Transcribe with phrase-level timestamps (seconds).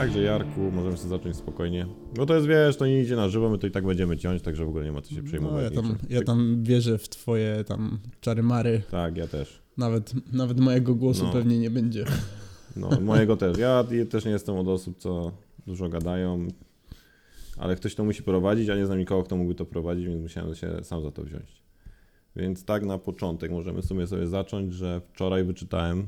[0.00, 1.86] Także Jarku, możemy sobie zacząć spokojnie.
[2.16, 4.42] No to jest, wiesz, to nie idzie na żywo, my to i tak będziemy ciąć,
[4.42, 5.56] także w ogóle nie ma co się przejmować.
[5.56, 6.06] No, ja, tam, niczym.
[6.10, 8.82] ja tam wierzę w twoje tam czary mary.
[8.90, 9.62] Tak, ja też.
[9.76, 11.32] Nawet, nawet mojego głosu No.
[11.32, 12.04] pewnie nie będzie.
[12.76, 13.58] No, mojego też.
[13.58, 15.32] Ja też nie jestem od osób, co
[15.66, 16.48] dużo gadają,
[17.58, 20.54] ale ktoś to musi prowadzić, a nie znam nikogo, kto mógłby to prowadzić, więc musiałem
[20.54, 21.62] się sam za to wziąć.
[22.36, 26.06] Więc tak na początek możemy w sumie sobie zacząć, że wczoraj wyczytałem,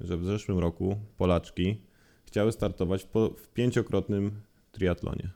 [0.00, 1.80] że w zeszłym roku Polaczki
[2.26, 4.30] chciały startować w, po, w pięciokrotnym
[4.72, 5.30] triatlonie.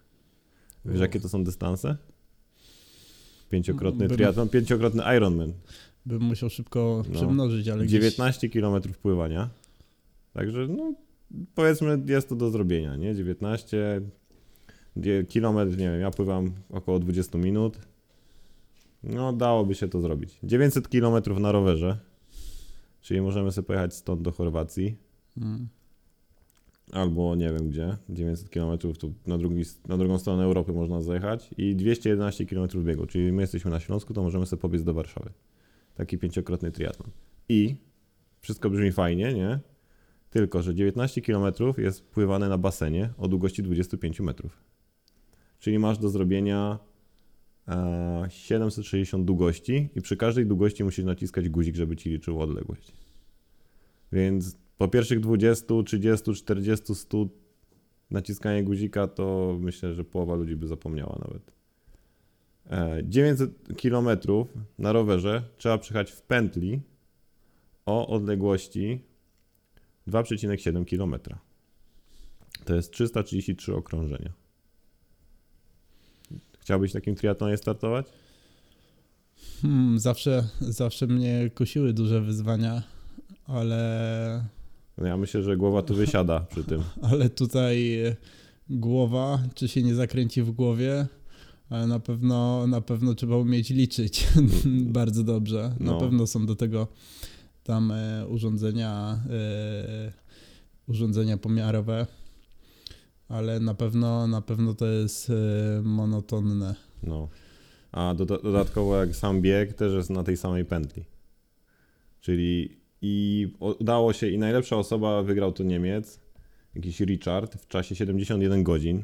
[0.84, 1.96] Wiesz, jakie to są dystanse?
[3.50, 5.52] Pięciokrotny Bym- triatlon, pięciokrotny Ironman.
[6.06, 7.14] Bym musiał szybko No.
[7.14, 8.00] przemnożyć, ale gdzieś...
[8.00, 9.50] 19 km pływania.
[10.32, 10.94] Także no,
[11.54, 13.14] powiedzmy jest to do zrobienia, nie?
[13.14, 14.00] 19
[14.96, 17.78] dzie- kilometr, nie wiem, ja pływam około 20 minut.
[19.02, 20.38] No, dałoby się to zrobić.
[20.42, 21.98] 900 km na rowerze,
[23.00, 24.96] czyli możemy sobie pojechać stąd do Chorwacji,
[25.36, 25.68] Mm.
[26.92, 27.96] Albo nie wiem gdzie.
[28.08, 33.06] 900 km tu na, drugi, na drugą stronę Europy można zajechać i 211 km biegu,
[33.06, 35.30] czyli my jesteśmy na Śląsku, to możemy sobie pobiec do Warszawy.
[35.94, 37.10] Taki pięciokrotny triatlon.
[37.48, 37.76] I
[38.40, 39.58] wszystko brzmi fajnie, nie?
[40.30, 44.58] Tylko, że 19 km jest pływane na basenie o długości 25 metrów.
[45.58, 46.78] Czyli masz do zrobienia
[47.68, 52.92] e, 760 długości i przy każdej długości musisz naciskać guzik, żeby ci liczył odległość.
[54.12, 57.26] Więc po pierwszych 20, 30, 40, 100
[58.10, 61.52] naciskanie guzika to myślę, że połowa ludzi by zapomniała nawet.
[62.70, 63.50] E, 900
[63.82, 64.08] km
[64.78, 66.80] na rowerze trzeba przejechać w pętli
[67.86, 69.00] o odległości
[70.08, 71.20] 2,7 km.
[72.64, 74.32] To jest 333 okrążenia.
[76.58, 78.06] Chciałbyś takim triatlonie startować?
[79.62, 82.82] Hmm, zawsze, zawsze mnie kusiły duże wyzwania,
[83.46, 84.59] ale,
[84.98, 86.82] Ja myślę, że głowa tu wysiada przy tym.
[87.10, 88.16] ale tutaj e,
[88.70, 91.06] głowa, czy się nie zakręci w głowie,
[91.70, 94.28] ale na pewno, na pewno trzeba umieć liczyć
[94.98, 95.74] bardzo dobrze.
[95.80, 96.00] Na No.
[96.00, 96.88] pewno są do tego
[97.64, 100.12] tam e, urządzenia, e,
[100.88, 102.06] urządzenia pomiarowe,
[103.28, 105.32] ale na pewno, na pewno to jest
[105.82, 106.74] monotonne.
[107.02, 107.28] No.
[107.92, 111.04] A do, dodatkowo jak sam bieg też jest na tej samej pętli.
[112.20, 116.20] Czyli i udało się i najlepsza osoba wygrał to Niemiec,
[116.74, 119.02] jakiś Richard w czasie 71 godzin,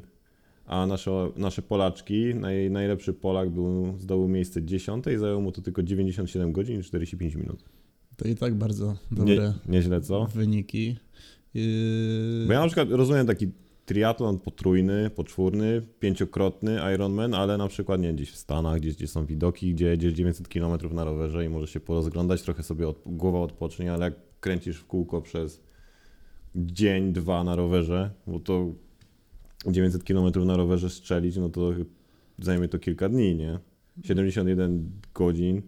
[0.67, 5.63] a nasze, nasze Polaczki, naj, najlepszy Polak był, zdobył miejsce 10 i zajął mu to
[5.63, 7.65] tylko 97 godzin i 45 minut.
[8.17, 10.27] To i tak bardzo dobre Nie, nieźle co?
[10.27, 10.97] wyniki.
[11.55, 13.49] Yy, Bo ja na przykład rozumiem taki
[13.87, 19.27] triatlon potrójny, poczwórny, pięciokrotny Ironman, ale na przykład nie gdzieś w Stanach, gdzieś gdzie są
[19.27, 23.41] widoki, gdzie jedziesz 900 km na rowerze i możesz się porozglądać, trochę sobie od, głowa
[23.41, 25.63] odpocznie, ale jak kręcisz w kółko przez
[26.55, 28.73] dzień, dwa na rowerze, bo to
[29.67, 31.71] 900 km na rowerze strzelić, no to
[32.39, 33.59] zajmie to kilka dni, nie?
[34.03, 35.63] 71 godzin,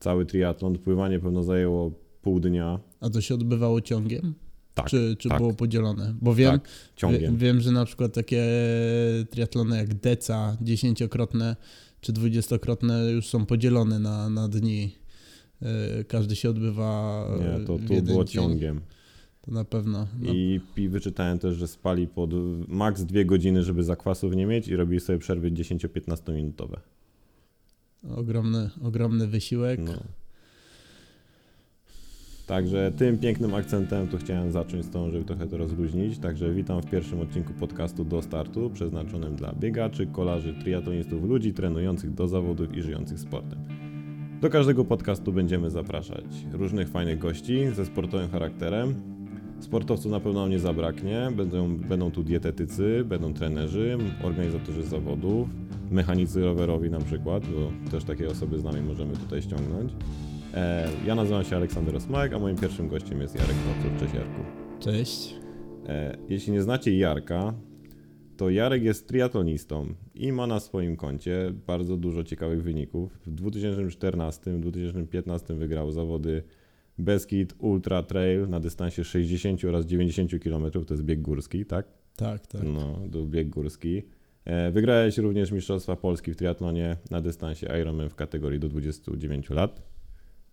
[0.00, 2.80] cały triatlon, pływanie pewno zajęło pół dnia.
[3.00, 4.34] A to się odbywało ciągiem?
[4.74, 5.38] Tak, czy czy tak.
[5.38, 6.14] było podzielone?
[6.20, 6.60] Bo wiem,
[7.00, 8.44] Tak, wie- wiem, że na przykład takie
[9.30, 11.56] triatlony jak deca, dziesięciokrotne
[12.00, 14.94] czy dwudziestokrotne już są podzielone na, na dni.
[15.62, 15.68] Yy,
[16.04, 18.34] Każdy się odbywa Nie, to tu było dzień.
[18.42, 18.80] ciągiem.
[19.42, 20.06] To na pewno.
[20.20, 22.30] No, I, I wyczytałem też, że spali pod
[22.68, 26.80] maks dwie godziny, żeby zakwasów nie mieć i robili sobie przerwy 10-15 minutowe.
[28.16, 29.80] ogromny, ogromny wysiłek.
[29.84, 29.92] No.
[32.50, 36.18] Także tym pięknym akcentem to chciałem zacząć z tą, żeby trochę to rozluźnić.
[36.18, 42.14] Także witam w pierwszym odcinku podcastu Do Startu, przeznaczonym dla biegaczy, kolarzy, triatlonistów, ludzi trenujących
[42.14, 43.58] do zawodów i żyjących sportem.
[44.40, 48.94] Do każdego podcastu będziemy zapraszać różnych fajnych gości ze sportowym charakterem.
[49.60, 51.28] Sportowców na pewno nie zabraknie.
[51.36, 55.48] Będą, będą tu dietetycy, będą trenerzy, organizatorzy zawodów,
[55.90, 59.92] mechanicy rowerowi na przykład, bo też takie osoby z nami możemy tutaj ściągnąć.
[60.54, 63.90] E, ja nazywam się Aleksander Osmajek, a moim pierwszym gościem jest Jarek Kowcur.
[64.00, 64.40] Cześć Jarku.
[64.80, 65.34] Cześć.
[65.88, 67.54] E, jeśli nie znacie Jarka,
[68.36, 73.18] to Jarek jest triatlonistą i ma na swoim koncie bardzo dużo ciekawych wyników.
[73.26, 76.42] W 2014-2015 wygrał zawody
[76.98, 81.86] Beskid Ultra Trail na dystansie 60 oraz 90 km, to jest bieg górski, tak?
[82.16, 82.62] Tak, tak.
[82.62, 84.02] No, to bieg górski.
[84.44, 89.82] E, Wygrałeś również Mistrzostwa Polski w triatlonie na dystansie Ironman w kategorii do 29 lat.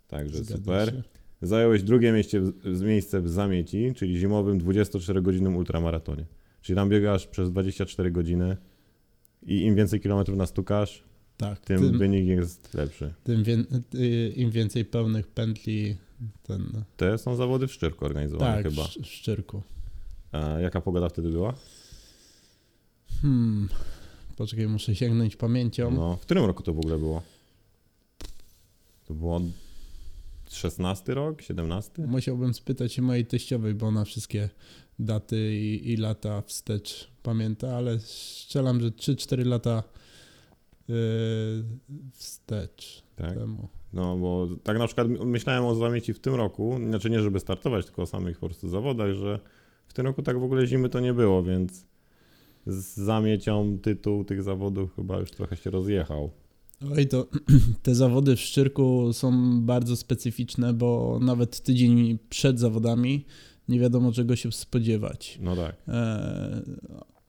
[0.07, 0.89] Także Zgadza super.
[0.89, 1.04] się.
[1.42, 6.25] Zająłeś drugie miejsce, w- miejsce w Zamieci, czyli zimowym 24-godzinnym ultramaratonie.
[6.62, 8.57] Czyli tam biegasz przez 24 godziny
[9.45, 11.04] i im więcej kilometrów nastukasz,
[11.38, 13.13] Tak, tym, tym, wynik jest lepszy.
[13.24, 13.44] tym
[13.95, 15.98] y, im więcej pełnych pętli,
[16.44, 16.83] ten.
[16.98, 18.83] Te są zawody w Szczyrku organizowane Tak, chyba.
[18.83, 19.62] Szcz- w Szczyrku.
[20.31, 21.53] A jaka pogoda wtedy była?
[23.21, 23.69] Hmm.
[24.36, 25.92] Poczekaj, muszę sięgnąć pamięcią.
[25.92, 27.21] No, w którym roku to w ogóle było?
[29.07, 29.42] To było
[30.50, 32.08] 16 rok, 17?
[32.08, 34.50] Musiałbym spytać się mojej teściowej, bo ona wszystkie
[35.00, 39.84] daty i, i lata wstecz pamięta, ale strzelam, że 3-4 lata
[40.88, 40.96] yy,
[42.14, 43.34] wstecz Tak.
[43.34, 43.68] temu.
[43.94, 47.86] No, bo tak na przykład myślałem o zamieci w tym roku, znaczy nie żeby startować,
[47.86, 49.40] tylko o samych po prostu zawodach, że
[49.88, 51.86] w tym roku tak w ogóle zimy to nie było, więc
[52.66, 56.32] z zamiecią tytuł tych zawodów chyba już trochę się rozjechał.
[56.95, 57.27] Oj, to
[57.83, 63.25] te zawody w Szczyrku są bardzo specyficzne, bo nawet tydzień przed zawodami
[63.69, 65.39] nie wiadomo czego się spodziewać.
[65.41, 65.75] No tak.
[65.88, 66.62] E,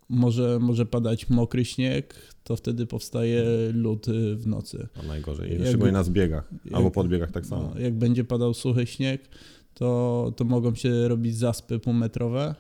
[0.09, 2.15] może, może padać mokry śnieg,
[2.45, 4.89] to wtedy powstaje lód y, w nocy.
[4.97, 5.59] No najgorzej.
[5.59, 6.51] Jak- Szczególnie na zbiegach.
[6.65, 7.71] jak- albo podbiegach tak samo.
[7.75, 9.29] No, jak będzie padał suchy śnieg,
[9.75, 12.55] to, to mogą się robić zaspy półmetrowe,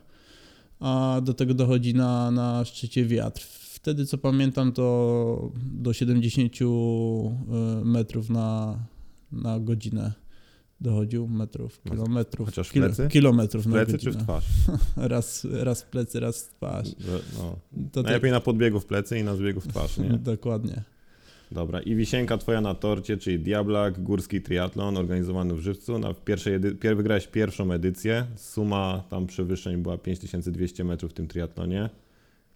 [0.81, 3.43] a do tego dochodzi na, na szczycie wiatr.
[3.79, 6.65] Wtedy, co pamiętam, to do 70 y,
[7.85, 8.79] metrów na,
[9.33, 10.13] na godzinę
[10.81, 13.09] dochodził, metrów, kilometrów, chociaż kilo- plecy?
[13.09, 14.23] kilometrów W na plecy czy godzinę.
[14.23, 14.45] w twarz?
[14.97, 16.89] Raz, raz w plecy, raz w twarz.
[17.39, 17.57] No.
[17.93, 20.11] To Najlepiej na podbiegu w plecy i na zbiegu w twarz, nie?
[20.11, 20.83] tak, dokładnie.
[21.53, 25.99] Dobra, i wisienka twoja na torcie, czyli Diablak, górski triatlon organizowany w Żywcu.
[25.99, 28.27] Na pierwszej pier- wygrałeś pierwszą edycję.
[28.37, 31.91] Suma tam przewyższeń była 5200 metrów w tym triatlonie.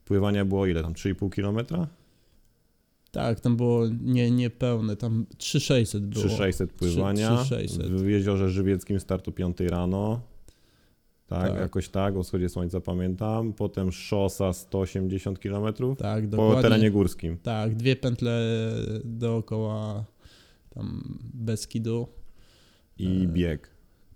[0.05, 0.93] Pływania było ile tam?
[0.93, 1.87] 3,5 km?
[3.11, 6.25] Tak, tam było nie, niepełne, tam 3600 było.
[6.25, 7.37] 3600 pływania.
[7.37, 7.87] 3600.
[7.93, 10.21] W jeziorze Żywieckim startu 5 rano.
[11.27, 11.61] Tak, Tak.
[11.61, 13.53] jakoś tak, o wschodzie słońca pamiętam.
[13.53, 17.39] Potem szosa 180 km Tak, po terenie górskim.
[17.39, 18.41] Tak, dwie pętle
[19.05, 20.05] dookoła
[20.71, 22.09] tam Beskidu.
[22.99, 23.71] I E, bieg.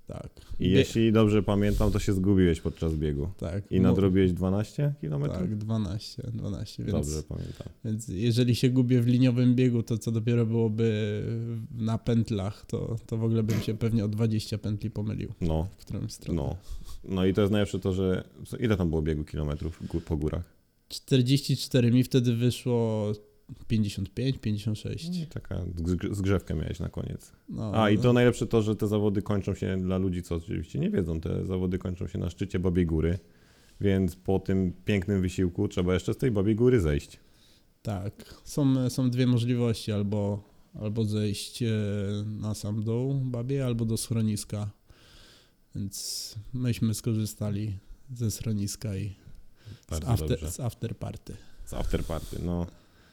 [0.06, 0.28] Tak.
[0.60, 3.28] I jeśli dobrze pamiętam, to się zgubiłeś podczas biegu.
[3.38, 5.22] tak, I nadrobiłeś 12 km?
[5.28, 7.66] Tak, 12, 12, więc, Dobrze pamiętam.
[7.84, 11.22] więc jeżeli się gubię w liniowym biegu, to co dopiero byłoby
[11.74, 15.84] na pętlach, to, to w ogóle bym się pewnie o 20 pętli pomylił, No, w
[15.84, 16.42] którą stronę.
[16.42, 16.56] no.
[17.04, 18.24] No i to jest najlepsze to, że...
[18.60, 20.56] Ile tam było biegu kilometrów po górach?
[20.88, 23.12] 44 mi wtedy wyszło
[23.68, 25.08] 55, 56.
[25.20, 27.32] No, taka zg- zgrzewkę miałeś na koniec.
[27.48, 30.78] No, A i to najlepsze to, że te zawody kończą się dla ludzi, co oczywiście
[30.78, 33.18] nie wiedzą, te zawody kończą się na szczycie Babiej Góry,
[33.80, 37.20] więc po tym pięknym wysiłku trzeba jeszcze z tej Babiej Góry zejść.
[37.82, 40.42] Tak, są, są dwie możliwości, albo,
[40.74, 41.68] albo zejść e,
[42.26, 44.70] na sam dół babie, albo do schroniska.
[45.74, 47.78] Więc myśmy skorzystali
[48.14, 49.14] ze schroniska i
[49.90, 50.50] z, after, dobrze.
[50.50, 51.36] z afterparty.
[51.64, 52.66] Z afterparty, no.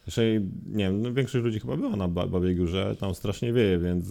[0.05, 0.21] Jeszcze,
[0.65, 4.09] nie wiem, no większość ludzi chyba była na Ba- Babiej Górze, tam strasznie wieje, więc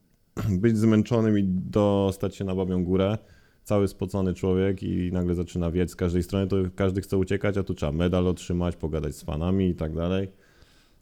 [0.62, 3.18] być zmęczonym i dostać się na Babią Górę,
[3.64, 7.62] cały spocony człowiek i nagle zaczyna wieć z każdej strony, to każdy chce uciekać, a
[7.62, 10.28] tu trzeba medal otrzymać, pogadać z fanami i tak dalej.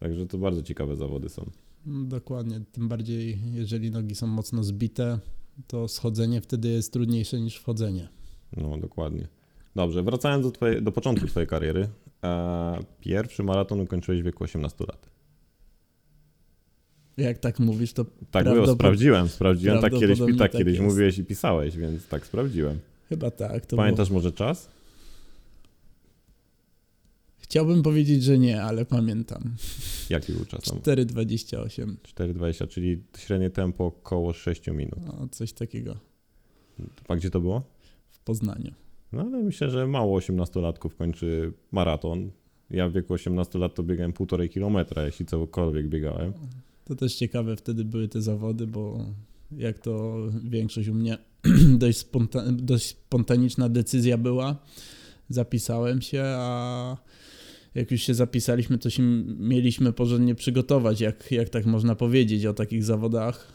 [0.00, 1.50] Także to bardzo ciekawe zawody są.
[1.86, 5.18] Mm, Dokładnie, tym bardziej jeżeli nogi są mocno zbite,
[5.66, 8.08] to schodzenie wtedy jest trudniejsze niż wchodzenie.
[8.56, 9.28] No, dokładnie.
[9.76, 11.88] Dobrze, wracając do, twojej, do początku twojej kariery.
[12.24, 15.08] E, pierwszy maraton ukończyłeś w wieku 18 lat.
[17.16, 20.84] Jak tak mówisz, to Tak było, sprawdziłem, sprawdziłem, tak kiedyś, tak tak kiedyś jest.
[20.84, 22.78] mówiłeś i pisałeś, więc tak sprawdziłem.
[23.08, 23.66] chyba tak.
[23.66, 24.64] Pamiętasz może czas?
[24.66, 24.78] Było...
[27.38, 29.54] Chciałbym powiedzieć, że nie, ale pamiętam.
[30.10, 30.66] Jaki był czas?
[30.66, 31.94] No, 4,28.
[32.16, 34.98] 4,20, czyli średnie tempo około 6 minut.
[35.06, 35.96] No, coś takiego
[37.08, 37.62] A gdzie to było?
[38.10, 38.72] w Poznaniu.
[39.12, 42.30] No ale myślę, że mało 18-latków kończy maraton.
[42.70, 46.32] Ja w wieku 18 lat to biegałem 1,5 kilometra, jeśli cokolwiek biegałem.
[46.84, 49.04] To też ciekawe wtedy były te zawody, bo
[49.56, 51.18] jak to większość u mnie
[51.78, 54.56] dość, sponta- dość spontaniczna decyzja była.
[55.28, 56.96] Zapisałem się, a
[57.74, 59.02] jak już się zapisaliśmy, to się
[59.38, 63.52] mieliśmy porządnie przygotować, jak, jak tak można powiedzieć o takich zawodach.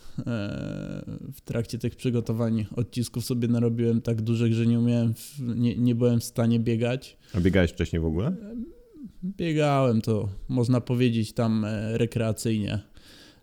[1.33, 6.19] W trakcie tych przygotowań odcisków sobie narobiłem tak dużych, że nie umiałem, nie, nie byłem
[6.19, 7.17] w stanie biegać.
[7.33, 8.35] A biegałeś wcześniej w ogóle?
[9.23, 12.79] Biegałem to, można powiedzieć, tam e, rekreacyjnie.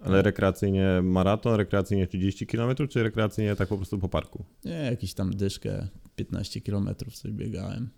[0.00, 4.44] Ale rekreacyjnie maraton, rekreacyjnie 30 km, czy rekreacyjnie tak po prostu po parku?
[4.64, 7.88] Nie, jakiś tam dyszkę, 15 km coś biegałem.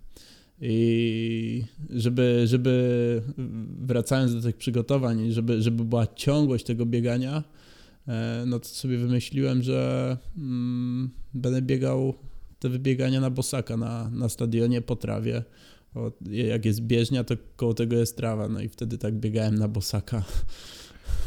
[0.61, 3.21] I żeby, żeby
[3.79, 7.43] wracając do tych przygotowań, żeby, żeby była ciągłość tego biegania,
[8.45, 12.13] no to sobie wymyśliłem, że mm, będę biegał
[12.59, 15.43] te wybiegania na bosaka na, na stadionie po trawie.
[15.95, 19.67] O, jak jest bieżnia, to koło tego jest trawa, no i wtedy tak biegałem na
[19.67, 20.23] bosaka.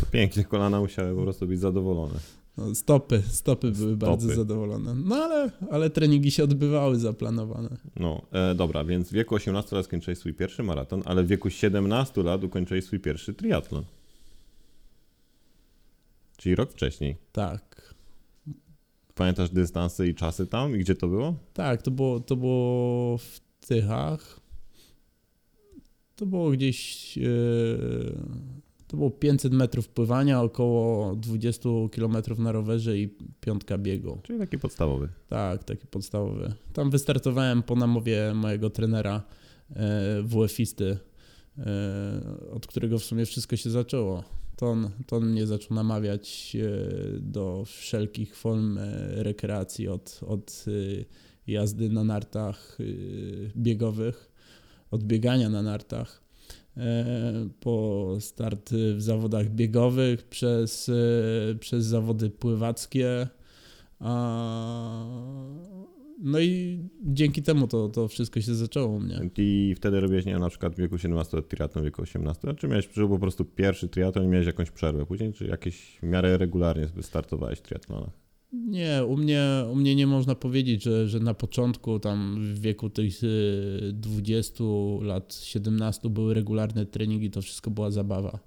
[0.01, 2.19] To pięknie, kolana musiały po prostu być zadowolone.
[2.57, 4.11] No, stopy, stopy były Stopy.
[4.11, 4.95] bardzo zadowolone.
[4.95, 7.69] No ale, ale treningi się odbywały zaplanowane.
[7.97, 11.51] No, e, dobra, więc w wieku 18 lat skończyłeś swój pierwszy maraton, ale w wieku
[11.51, 13.85] 17 lat ukończyłeś swój pierwszy triatlon.
[16.47, 17.17] Czyli rok wcześniej.
[17.33, 17.95] Tak.
[19.15, 21.35] Pamiętasz dystanse i czasy tam i gdzie to było?
[21.53, 24.41] Tak, to było, to było w Tychach.
[26.17, 27.19] To było gdzieś.
[27.19, 27.23] e,
[28.87, 33.09] to było 500 metrów pływania, około 20 km na rowerze i
[33.41, 34.19] piątka biegu.
[34.23, 35.09] Czyli taki podstawowy.
[35.29, 36.55] Tak, taki podstawowy.
[36.73, 39.23] Tam wystartowałem po namowie mojego trenera
[39.71, 40.97] e, WF-isty,
[41.59, 41.67] e,
[42.53, 44.37] od którego w sumie wszystko się zaczęło.
[44.57, 48.83] To on, to on mnie zaczął namawiać e, do wszelkich form e,
[49.23, 51.05] rekreacji, od, od e,
[51.47, 52.79] jazdy na nartach
[53.57, 54.33] biegowych,
[54.91, 56.27] od biegania na nartach,
[57.61, 60.91] po start w zawodach biegowych, przez,
[61.61, 63.29] przez zawody pływackie,
[64.01, 65.07] a,
[66.19, 69.31] no i dzięki temu to, to wszystko się zaczęło u mnie.
[69.39, 72.55] I wtedy robiłeś, nie wiem, na przykład w wieku 17 lat triatlon, w wieku 18,
[72.55, 76.03] czy miałeś czy po prostu pierwszy triatlon i miałeś jakąś przerwę później, czy jakieś w
[76.03, 78.27] miarę regularnie startowałeś w triatlonach?
[78.53, 82.91] Nie, u mnie, u mnie nie można powiedzieć, że, że na początku, tam w wieku
[82.91, 84.65] tych y, 20
[85.01, 88.39] lat, 17 były regularne treningi, to wszystko była zabawa.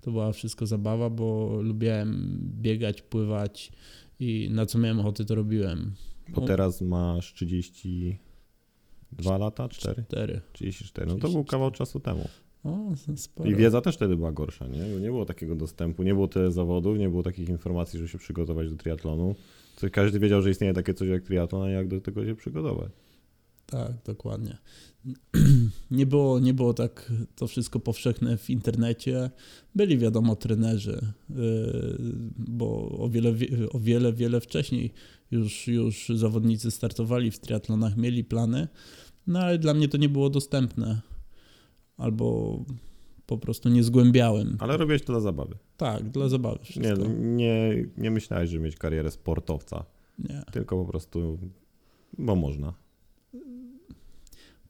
[0.00, 3.72] To była wszystko zabawa, bo lubiłem biegać, pływać
[4.20, 5.94] i na co miałem ochotę, to robiłem.
[6.28, 6.46] Bo No.
[6.46, 10.04] teraz masz 32 lata, 4?
[10.08, 10.40] Cztery.
[10.52, 11.06] 34.
[11.06, 12.28] No to był kawał czasu temu.
[12.64, 13.50] O, sporo.
[13.50, 14.78] I wiedza też wtedy była gorsza, nie?
[15.00, 18.70] Nie było takiego dostępu, nie było tyle zawodów, nie było takich informacji, żeby się przygotować
[18.70, 19.34] do triatlonu.
[19.92, 22.90] Każdy wiedział, że istnieje takie coś jak triatlon, a jak do tego się przygotować.
[23.74, 24.58] Tak, dokładnie.
[25.90, 29.30] Nie było, nie było tak to wszystko powszechne w internecie.
[29.74, 31.98] Byli wiadomo trenerzy, yy,
[32.38, 34.92] bo o wiele, wie- o wiele, wiele wcześniej
[35.30, 38.68] już, już zawodnicy startowali w triatlonach, mieli plany,
[39.26, 41.00] no ale dla mnie to nie było dostępne.
[41.96, 42.58] Albo
[43.26, 44.56] po prostu nie zgłębiałem.
[44.60, 45.54] Ale robiłeś to dla zabawy.
[45.76, 47.06] Tak, dla zabawy Nie, wszystko.
[47.20, 49.84] nie, nie myślałeś, żeby mieć karierę sportowca,
[50.18, 50.42] Nie.
[50.52, 51.38] tylko po prostu,
[52.18, 52.74] bo można.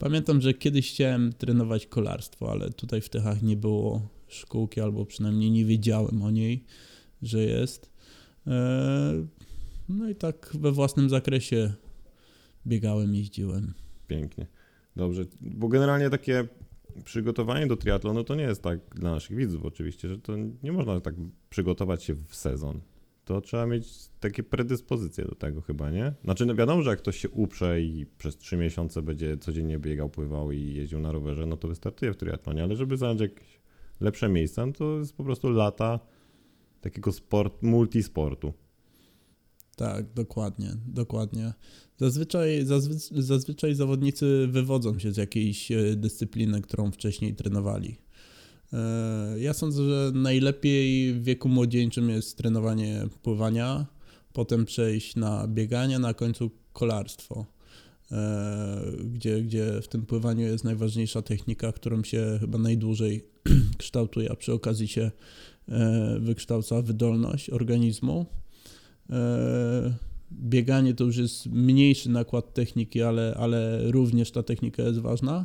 [0.04, 5.50] Pamiętam, że kiedyś chciałem trenować kolarstwo, ale tutaj w Tychach nie było szkółki, albo przynajmniej
[5.50, 6.64] nie wiedziałem o niej,
[7.23, 7.90] że jest.
[8.46, 9.26] Eee,
[9.88, 11.73] No i tak we własnym zakresie
[12.66, 13.75] biegałem, jeździłem.
[14.06, 14.46] Pięknie.
[14.96, 16.49] Dobrze, bo generalnie takie
[17.04, 20.32] przygotowanie do triatlonu to nie jest tak dla naszych widzów oczywiście, że to
[20.62, 21.14] nie można tak
[21.50, 22.80] przygotować się w sezon.
[23.25, 26.14] To trzeba mieć takie predyspozycje do tego chyba, nie?
[26.25, 30.11] Znaczy no wiadomo, że jak ktoś się uprze i przez trzy miesiące będzie codziennie biegał,
[30.11, 33.61] pływał i jeździł na rowerze, no to wystartuje w triatlonie, ale żeby zająć jakieś
[34.00, 36.00] lepsze miejsca, no to jest po prostu lata
[36.81, 38.52] takiego sport, multisportu.
[39.76, 41.52] Tak, dokładnie, dokładnie.
[41.97, 47.97] Zazwyczaj, zazwy, zazwyczaj zawodnicy wywodzą się z jakiejś e, dyscypliny, którą wcześniej trenowali.
[48.75, 53.87] E, Ja sądzę, że najlepiej w wieku młodzieńczym jest trenowanie pływania,
[54.33, 57.47] potem przejść na bieganie, na końcu kolarstwo,
[58.12, 63.25] e, gdzie, gdzie w tym pływaniu jest najważniejsza technika, którą się chyba najdłużej
[63.78, 65.11] kształtuje, a przy okazji się
[65.69, 68.26] e, wykształca wydolność organizmu.
[70.33, 75.45] Bieganie to już jest mniejszy nakład techniki, ale, ale również ta technika jest ważna.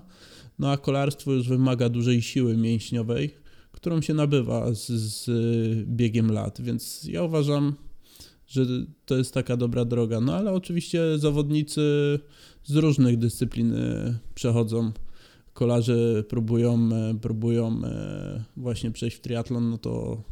[0.59, 3.35] No a kolarstwo już wymaga dużej siły mięśniowej,
[3.71, 5.29] którą się nabywa z, z
[5.87, 7.75] biegiem lat, więc ja uważam,
[8.47, 8.65] że
[9.05, 10.21] to jest taka dobra droga.
[10.21, 11.81] No ale oczywiście zawodnicy
[12.63, 14.91] z różnych dyscyplin e, przechodzą.
[15.53, 20.23] Kolarze próbują, e, próbują e, właśnie przejść w triatlon, no to,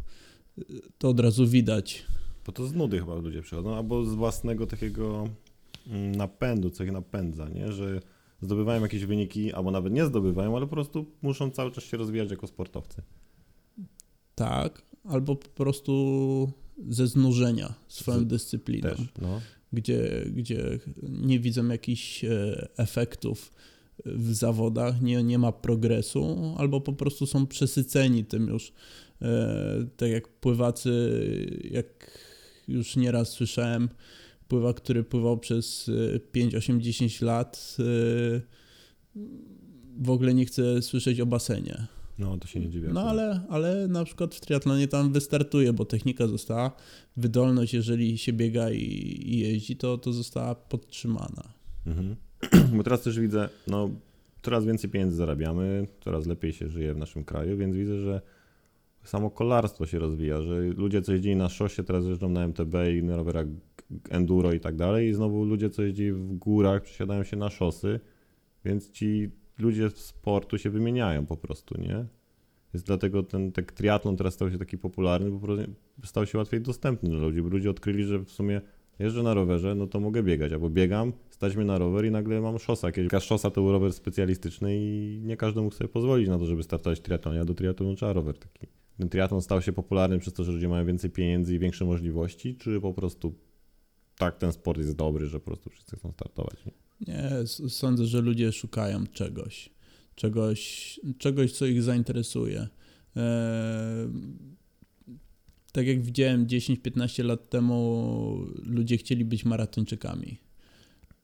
[0.97, 2.05] to od razu widać.
[2.45, 5.29] Bo to z nudy chyba ludzie przychodzą, albo z własnego takiego
[5.87, 7.71] mm, napędu, co ich napędza, nie?
[7.71, 8.01] Że
[8.41, 12.31] zdobywają jakieś wyniki, albo nawet nie zdobywają, ale po prostu muszą cały czas się rozwijać
[12.31, 13.01] jako sportowcy.
[14.35, 16.51] Tak, albo po prostu
[16.87, 19.41] ze znużenia swoją dyscypliną, Też, no.
[19.73, 23.53] gdzie, gdzie nie widzą jakichś e, efektów
[24.05, 28.73] w zawodach, nie, nie ma progresu, albo po prostu są przesyceni tym już.
[29.21, 30.91] E, tak jak pływacy,
[31.71, 32.19] jak
[32.67, 33.89] już nieraz słyszałem,
[34.47, 37.83] pływak, który pływał przez e, 5, 8, 10 lat, e,
[39.99, 41.87] w ogóle nie chce słyszeć o basenie.
[42.19, 42.89] No, to się nie dziwię.
[42.93, 46.71] No ale, ale na przykład w triatlonie tam wystartuje, bo technika została,
[47.17, 48.83] wydolność, jeżeli się biega i,
[49.25, 51.43] i jeździ, to, to została podtrzymana.
[51.87, 52.15] Mhm.
[52.77, 53.89] Bo teraz też widzę, no,
[54.41, 58.21] coraz więcej pieniędzy zarabiamy, coraz lepiej się żyje w naszym kraju, więc widzę, że
[59.03, 63.03] samo kolarstwo się rozwija, że ludzie co jeździli na szosie teraz jeżdżą na MTB i
[63.03, 63.47] na rowerach
[64.09, 67.99] enduro i tak dalej i znowu ludzie co jeździli w górach przesiadają się na szosy,
[68.65, 72.05] więc ci ludzie z sportu się wymieniają po prostu, nie?
[72.73, 75.47] Więc dlatego ten tak triatlon teraz stał się taki popularny, bo
[76.03, 78.61] stał się łatwiej dostępny dla ludzi, bo ludzie odkryli, że w sumie
[78.99, 82.41] jeżdżę na rowerze, no to mogę biegać, albo biegam, stać mnie na rower i nagle
[82.41, 82.91] mam szosa.
[82.91, 86.63] Kiedyś szosa to był rower specjalistyczny i nie każdy mógł sobie pozwolić na to, żeby
[86.63, 88.67] startować w a do triatlonu trzeba rower taki.
[88.97, 92.55] Ten triatlon stał się popularny przez to, że ludzie mają więcej pieniędzy i większe możliwości,
[92.55, 93.33] czy po prostu
[94.17, 96.57] tak ten sport jest dobry, że po prostu wszyscy chcą startować?
[96.65, 96.71] Nie?
[97.07, 99.69] Nie, sądzę, że ludzie szukają czegoś,
[100.15, 102.67] czegoś, czegoś co ich zainteresuje.
[103.15, 104.09] Eee,
[105.71, 110.37] tak jak widziałem 10-15 lat temu, ludzie chcieli być maratończykami.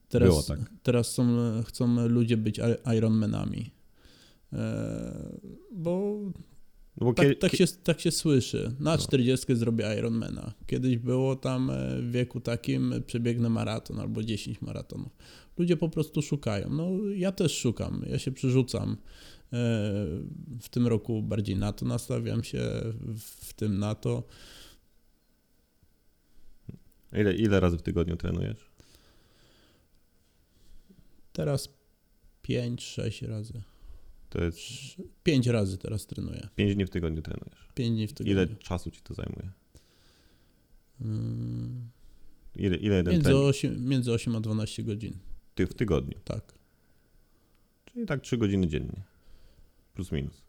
[0.09, 0.59] Teraz, Było tak.
[0.83, 2.59] teraz są, chcą ludzie być
[2.97, 3.71] Ironmanami.
[4.53, 4.59] Eee,
[5.71, 6.19] bo
[6.97, 8.75] No tak, tak, kie- się, tak się słyszy.
[8.79, 8.97] Na No.
[8.97, 10.53] 40 zrobię Ironmana.
[10.67, 15.11] Kiedyś było tam e, w wieku takim e, przebiegnę maraton albo 10 maratonów.
[15.57, 16.69] Ludzie po prostu szukają.
[16.69, 18.91] No ja też szukam, ja się przerzucam.
[18.91, 18.97] E,
[20.61, 22.59] W tym roku bardziej na to nastawiam się,
[23.19, 24.23] w tym na to.
[27.13, 28.69] ile, ile razy w tygodniu trenujesz?
[31.33, 31.69] Teraz
[32.43, 33.61] 5-6 razy.
[34.33, 34.59] To jest
[35.23, 36.47] 5 razy teraz trenuję.
[36.55, 37.67] 5 dni w tygodniu trenujesz.
[37.75, 38.31] 5 dni w tygodniu.
[38.33, 39.49] Ile czasu ci to zajmuje?
[41.01, 41.89] Mm,
[42.55, 45.13] Ile, ile jeden Między trening 8, między 8 a 12 godzin.
[45.55, 46.19] ty w tygodniu?
[46.25, 46.53] Tak.
[47.85, 49.03] Czyli tak 3 godziny dziennie.
[49.93, 50.41] Plus minus.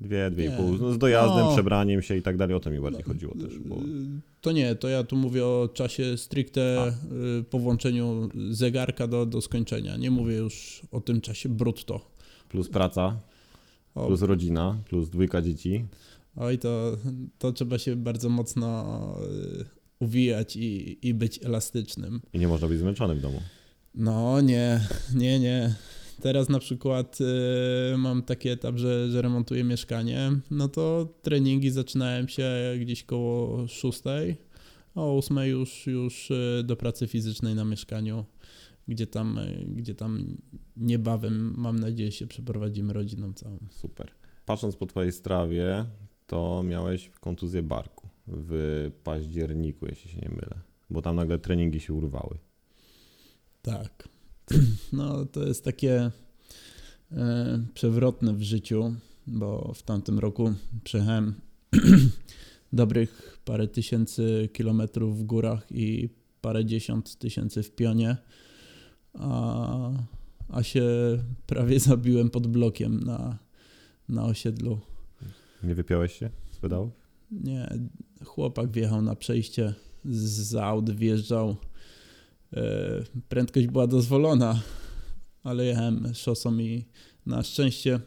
[0.00, 0.56] Dwie, dwie i Nie.
[0.56, 0.72] pół.
[0.78, 1.52] No, z dojazdem, No.
[1.52, 2.56] przebraniem się i tak dalej.
[2.56, 3.58] O to mi bardziej chodziło też.
[3.58, 3.76] Bo...
[3.76, 3.80] Y,
[4.40, 6.92] To nie, to ja tu mówię o czasie stricte
[7.40, 9.96] y, po włączeniu zegarka do, do skończenia.
[9.96, 12.10] Nie mówię już o tym czasie brutto.
[12.48, 13.20] Plus praca,
[13.94, 15.84] O, plus rodzina, plus dwójka dzieci.
[16.36, 16.96] oj, to,
[17.38, 18.86] to trzeba się bardzo mocno
[19.60, 19.64] y,
[20.00, 22.20] uwijać i, i być elastycznym.
[22.32, 23.40] I nie można być zmęczony w domu.
[23.94, 24.80] No nie,
[25.14, 25.74] nie, nie.
[26.20, 27.18] Teraz na przykład
[27.94, 32.50] y, mam taki etap, że, że remontuję mieszkanie, no to treningi zaczynają się
[32.80, 34.02] gdzieś koło 6,
[34.94, 38.24] a o 8 już, już y, do pracy fizycznej na mieszkaniu,
[38.88, 40.36] gdzie tam, y, gdzie tam
[40.76, 43.58] niebawem, mam nadzieję, się przeprowadzimy rodziną całą.
[43.70, 44.10] Super.
[44.46, 45.84] Patrząc po twojej strawie,
[46.26, 50.60] to miałeś kontuzję barku w październiku, jeśli się nie mylę.
[50.90, 52.38] Bo tam nagle treningi się urwały.
[53.62, 54.15] Tak.
[54.92, 56.10] No to jest takie
[57.12, 58.94] e, przewrotne w życiu,
[59.26, 60.54] bo w tamtym roku
[60.84, 61.34] przejechałem
[62.72, 66.08] dobrych parę tysięcy kilometrów w górach i
[66.40, 68.16] parę dziesiąt tysięcy w pionie,
[69.14, 69.90] a,
[70.48, 70.84] a się
[71.46, 73.38] prawie zabiłem pod blokiem na,
[74.08, 74.78] na osiedlu.
[75.62, 76.92] Nie wypiąłeś się z pedałów?
[77.30, 77.78] Nie,
[78.24, 81.56] chłopak wjechał na przejście z z aut, wjeżdżał.
[82.52, 82.60] E,
[83.28, 84.60] Prędkość była dozwolona,
[85.44, 86.84] ale jechałem szosą i
[87.26, 88.00] na szczęście,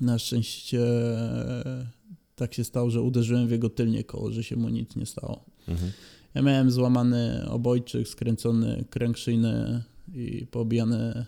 [0.00, 1.86] na szczęście e,
[2.34, 5.44] tak się stało, że uderzyłem w jego tylnie koło, że się mu nic nie stało.
[5.68, 5.92] Mhm.
[6.34, 9.82] Ja miałem złamany obojczyk, skręcony kręg szyjny
[10.14, 11.26] i poobijane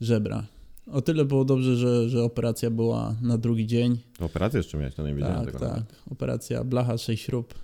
[0.00, 0.46] żebra.
[0.92, 3.98] O tyle było dobrze, że, że operacja była na drugi dzień.
[4.20, 5.58] Operację jeszcze miałeś, to nie wiedziałem Tak, tego.
[5.58, 5.68] tak.
[5.68, 5.94] nawet.
[6.10, 7.54] Operacja blacha, 6 śrub.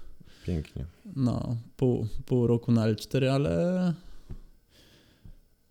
[0.51, 0.85] Pięknie.
[1.17, 3.95] No, pół, pół roku na L4, ale.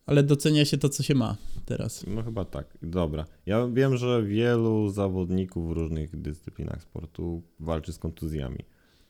[0.05, 2.05] Ale docenia się to, co się ma teraz.
[2.07, 2.77] No chyba tak.
[2.81, 3.25] Dobra.
[3.45, 8.57] Ja wiem, że wielu zawodników w różnych dyscyplinach sportu walczy z kontuzjami.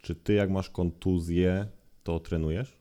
[0.01, 1.67] Czy ty jak masz kontuzję,
[2.03, 2.79] to trenujesz?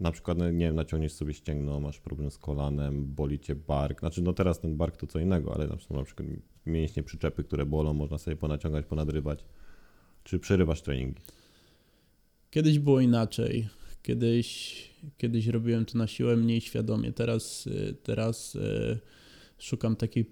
[0.00, 4.00] Na przykład, no, nie wiem, naciągniesz sobie ścięgno, masz problem z kolanem, boli cię bark.
[4.00, 6.28] Znaczy, no teraz ten bark to co innego, ale na przykład, na przykład
[6.66, 9.44] mięśnie przyczepy, które bolą, można sobie ponaciągać, ponadrywać.
[10.24, 11.20] Czy przerywasz treningi?
[12.54, 13.68] Kiedyś było inaczej.
[14.02, 14.76] Kiedyś,
[15.18, 17.12] kiedyś robiłem to na siłę mniej świadomie.
[17.12, 18.98] Teraz, y, teraz y,
[19.58, 20.30] szukam takiej.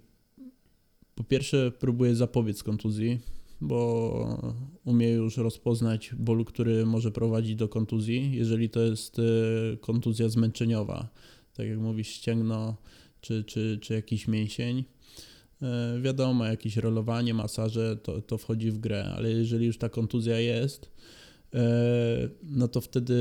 [1.15, 3.21] Po pierwsze, próbuję zapobiec kontuzji,
[3.61, 9.23] bo umiem już rozpoznać ból, który może prowadzić do kontuzji, jeżeli to jest y,
[9.81, 11.09] kontuzja zmęczeniowa.
[11.55, 12.77] Tak jak mówisz, ścięgno
[13.21, 14.85] czy, czy, czy jakiś mięsień.
[16.03, 20.91] Wiadomo, jakieś rolowanie, masaże to, to wchodzi w grę, ale jeżeli już ta kontuzja jest,
[22.43, 23.15] no to wtedy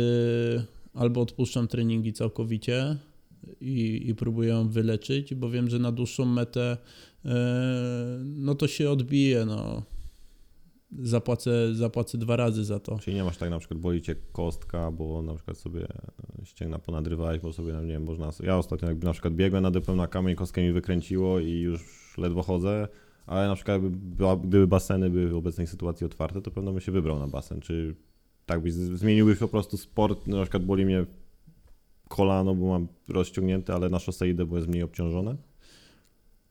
[0.93, 2.97] albo odpuszczam treningi całkowicie
[3.61, 6.77] i, i próbuję ją wyleczyć, bo wiem, że na dłuższą metę
[7.25, 9.83] e, no to się odbije, no.
[10.99, 12.99] Zapłacę, zapłacę dwa razy za to.
[12.99, 15.87] Czyli nie masz tak na przykład boli cię kostka, bo na przykład sobie
[16.43, 18.29] ścięgna ponadrywałeś, bo sobie, nie wiem, można...
[18.43, 21.81] Ja ostatnio jakby na przykład biegłem, nadepłem na kamień, kostkę mi wykręciło i już
[22.17, 22.87] ledwo chodzę,
[23.25, 23.81] Ale na przykład
[24.43, 27.59] gdyby baseny były w obecnej sytuacji otwarte, to pewno bym się wybrał na basen.
[27.59, 27.95] Czy
[28.51, 30.27] tak byś zmieniłbyś po prostu sport?
[30.27, 31.05] Na przykład boli mnie
[32.07, 35.35] kolano, bo mam rozciągnięte, ale na szosę idę, bo jest mniej obciążone.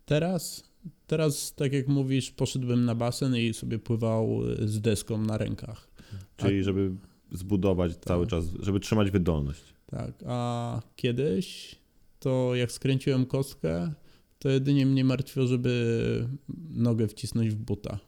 [0.05, 0.71] Teraz,
[1.07, 5.89] teraz, tak jak mówisz, poszedłbym na basen i sobie pływał y, z deską na rękach.
[6.37, 6.93] Czyli żeby
[7.33, 9.75] zbudować cały czas, żeby trzymać wydolność.
[9.87, 11.77] Tak, a kiedyś
[12.19, 13.93] to jak skręciłem kostkę,
[14.39, 16.29] to jedynie mnie martwiło, żeby
[16.71, 17.99] nogę wcisnąć w buta.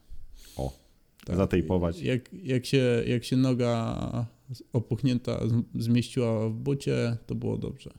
[1.30, 2.02] O, zatejpować.
[2.02, 4.26] Jak, jak, się, jak się noga
[4.72, 5.40] opuchnięta
[5.74, 7.90] zmieściła w bucie, to było dobrze.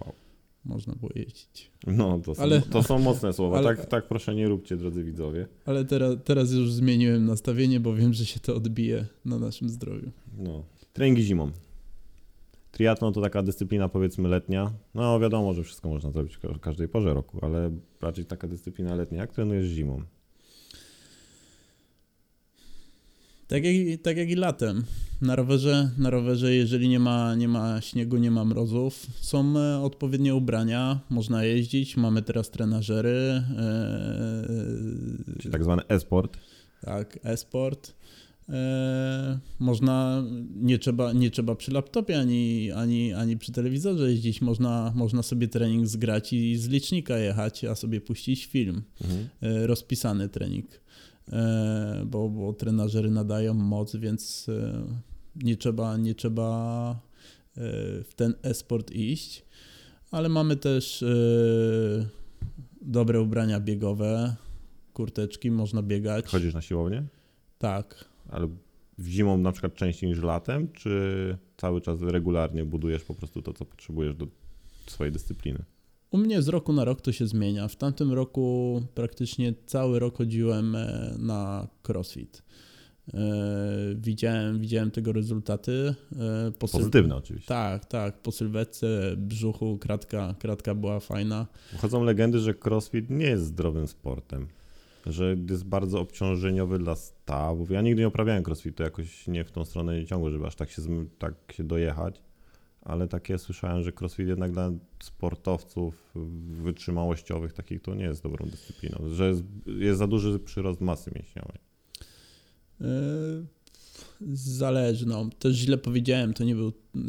[0.00, 0.12] Wow.
[0.64, 1.70] Można było jeździć.
[1.86, 3.58] No, to są, Ale- to są mocne słowa.
[3.58, 5.46] ale- Tak, tak proszę nie róbcie, drodzy widzowie.
[5.64, 10.10] Ale teraz, teraz już zmieniłem nastawienie, bo wiem, że się to odbije na naszym zdrowiu.
[10.38, 10.64] No.
[10.92, 11.50] Treningi zimą.
[12.72, 14.72] Triatlon to taka dyscyplina powiedzmy letnia.
[14.94, 18.94] No wiadomo, że wszystko można zrobić w ka- każdej porze roku, ale raczej taka dyscyplina
[18.94, 19.18] letnia.
[19.20, 20.02] Jak trenujesz zimą?
[23.52, 24.84] Tak jak, i- tak jak i latem.
[25.22, 29.78] Na rowerze, na rowerze, jeżeli nie ma, nie ma śniegu, nie ma mrozów, są e,
[29.82, 31.96] odpowiednie ubrania, można jeździć.
[31.96, 34.46] Mamy teraz trenażery, e,
[35.40, 36.36] Czyli tak zwany e-sport.
[36.80, 37.94] tak, e-sport.
[38.48, 40.24] E, można,
[40.56, 45.48] nie trzeba, nie trzeba przy laptopie ani, ani, ani przy telewizorze jeździć, można, można sobie
[45.48, 49.28] trening zgrać i z licznika jechać, a sobie puścić film Mhm.
[49.42, 50.78] e, rozpisany trening, e,
[52.06, 54.82] bo, bo trenażery nadają moc, więc e,
[55.36, 57.60] nie trzeba, nie trzeba e,
[58.04, 59.44] w ten e-sport iść,
[60.10, 61.06] ale mamy też e,
[62.82, 64.36] dobre ubrania biegowe,
[64.92, 66.26] kurteczki, można biegać.
[66.26, 67.04] Chodzisz na siłownię?
[67.58, 68.04] Tak.
[68.28, 68.48] Ale
[68.98, 73.52] w zimą na przykład częściej niż latem, czy cały czas regularnie budujesz po prostu to,
[73.52, 74.26] co potrzebujesz do
[74.86, 75.64] swojej dyscypliny?
[76.12, 77.68] U mnie z roku na rok to się zmienia.
[77.68, 82.42] W tamtym roku praktycznie cały rok chodziłem e, na crossfit.
[83.14, 83.18] E,
[83.94, 85.94] Widziałem, widziałem tego rezultaty.
[86.48, 87.48] e, po Pozytywne oczywiście.
[87.48, 88.22] Tak, tak.
[88.22, 91.46] Po sylwetce, brzuchu, kratka, kratka była fajna.
[91.78, 94.48] Chodzą legendy, że crossfit nie jest zdrowym sportem.
[95.06, 97.70] Że jest bardzo obciążeniowy dla stawów.
[97.70, 100.70] Ja nigdy nie uprawiałem crossfitu, jakoś nie w tą stronę nie ciągło, żeby aż tak
[100.70, 100.82] się,
[101.18, 102.22] tak się dojechać.
[102.82, 106.12] Ale takie słyszałem, że crossfit jednak dla sportowców
[106.62, 109.08] wytrzymałościowych takich to nie jest dobrą dyscypliną.
[109.14, 111.58] Że jest, jest za duży przyrost masy mięśniowej.
[112.80, 112.86] E,
[114.32, 115.28] Zależy, no.
[115.38, 117.02] Też źle powiedziałem, to nie był e,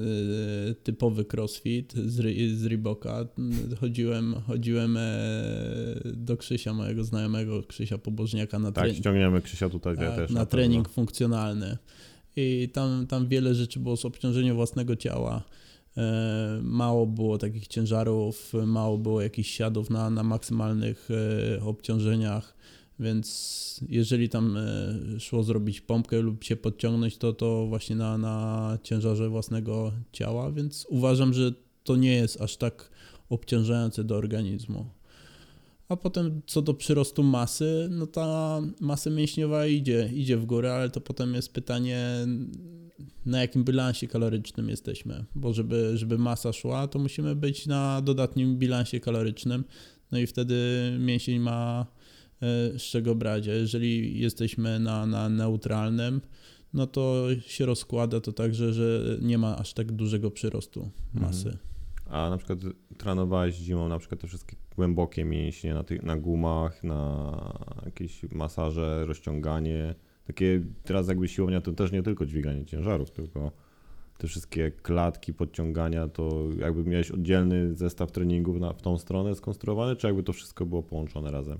[0.73, 2.15] typowy crossfit z,
[2.57, 3.27] z Reeboka.
[3.79, 5.03] Chodziłem, chodziłem e,
[6.13, 8.99] do Krzysia, mojego znajomego, Krzysia Pobożniaka na Tak, trening.
[8.99, 10.17] ściągniemy Krzysia tutaj Tak, też.
[10.17, 10.45] na pewno.
[10.45, 11.77] trening funkcjonalny.
[12.35, 15.43] I tam, tam wiele rzeczy było z obciążeniem własnego ciała.
[15.97, 21.09] E, Mało było takich ciężarów, mało było jakichś siadów na, na maksymalnych
[21.57, 22.55] e, obciążeniach,
[22.99, 28.77] więc jeżeli tam e, szło zrobić pompkę lub się podciągnąć, to to właśnie na, na
[28.83, 31.51] ciężarze własnego ciała, więc uważam, że
[31.83, 32.89] to nie jest aż tak
[33.29, 34.85] obciążające do organizmu.
[35.89, 40.89] A potem co do przyrostu masy, no ta masa mięśniowa idzie, idzie w górę, ale
[40.89, 42.27] to potem jest pytanie,
[43.25, 45.25] na jakim bilansie kalorycznym jesteśmy.
[45.35, 49.63] Bo żeby, żeby masa szła, to musimy być na dodatnim bilansie kalorycznym,
[50.11, 50.57] no i wtedy
[50.99, 51.85] mięsień ma
[52.41, 53.47] e, z czego brać.
[53.47, 56.21] A jeżeli jesteśmy na, na neutralnym,
[56.73, 61.47] no to się rozkłada to tak, że, że nie ma aż tak dużego przyrostu masy.
[61.49, 61.73] Mhm.
[62.05, 62.59] A na przykład
[62.97, 67.31] trenowałeś zimą na przykład te wszystkie głębokie mięśnie na, tych, na gumach, na
[67.85, 69.95] jakieś masaże, rozciąganie.
[70.27, 73.51] Takie teraz jakby siłownia to też nie tylko dźwiganie ciężarów, tylko
[74.17, 79.95] te wszystkie klatki, podciągania, to jakby miałeś oddzielny zestaw treningów na, w tą stronę skonstruowany,
[79.95, 81.57] czy jakby to wszystko było połączone razem?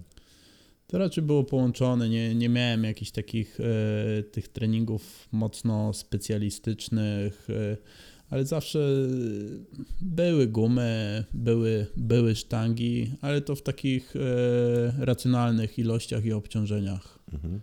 [0.88, 7.78] To raczej było połączone, nie, nie miałem jakichś takich e, tych treningów mocno specjalistycznych, e,
[8.30, 8.80] ale zawsze
[10.02, 17.20] były gumy, były, były sztangi, ale to w takich e, racjonalnych ilościach i obciążeniach.
[17.34, 17.62] Mhm.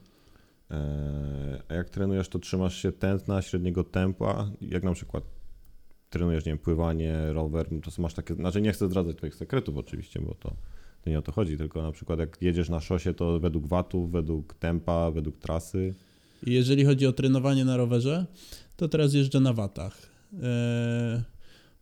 [0.71, 4.51] Eee, A jak trenujesz, to trzymasz się tętna, średniego tempa?
[4.61, 5.25] Jak na przykład
[6.11, 9.77] trenujesz, nie wiem, pływanie, rower, no to masz takie, znaczy nie chcę zdradzać twoich sekretów
[9.77, 10.57] oczywiście, bo to,
[11.03, 14.13] to nie o to chodzi, tylko na przykład jak jedziesz na szosie, to według watów,
[14.13, 15.95] według tempa, według trasy.
[16.47, 18.27] I Jeżeli chodzi o trenowanie na rowerze,
[18.77, 19.97] to teraz jeżdżę na watach.
[20.43, 21.23] E,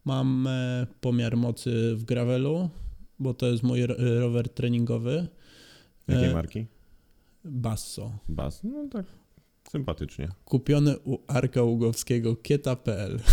[0.05, 2.70] Mam e, pomiar mocy w gravelu,
[3.18, 5.27] bo to jest mój ro- rower treningowy.
[6.09, 6.66] Jakiej E, marki?
[7.48, 8.12] Basso.
[8.28, 9.06] Bas, no tak,
[9.68, 10.28] sympatycznie.
[10.44, 13.18] Kupiony u Arka Ługowskiego kieta.pl.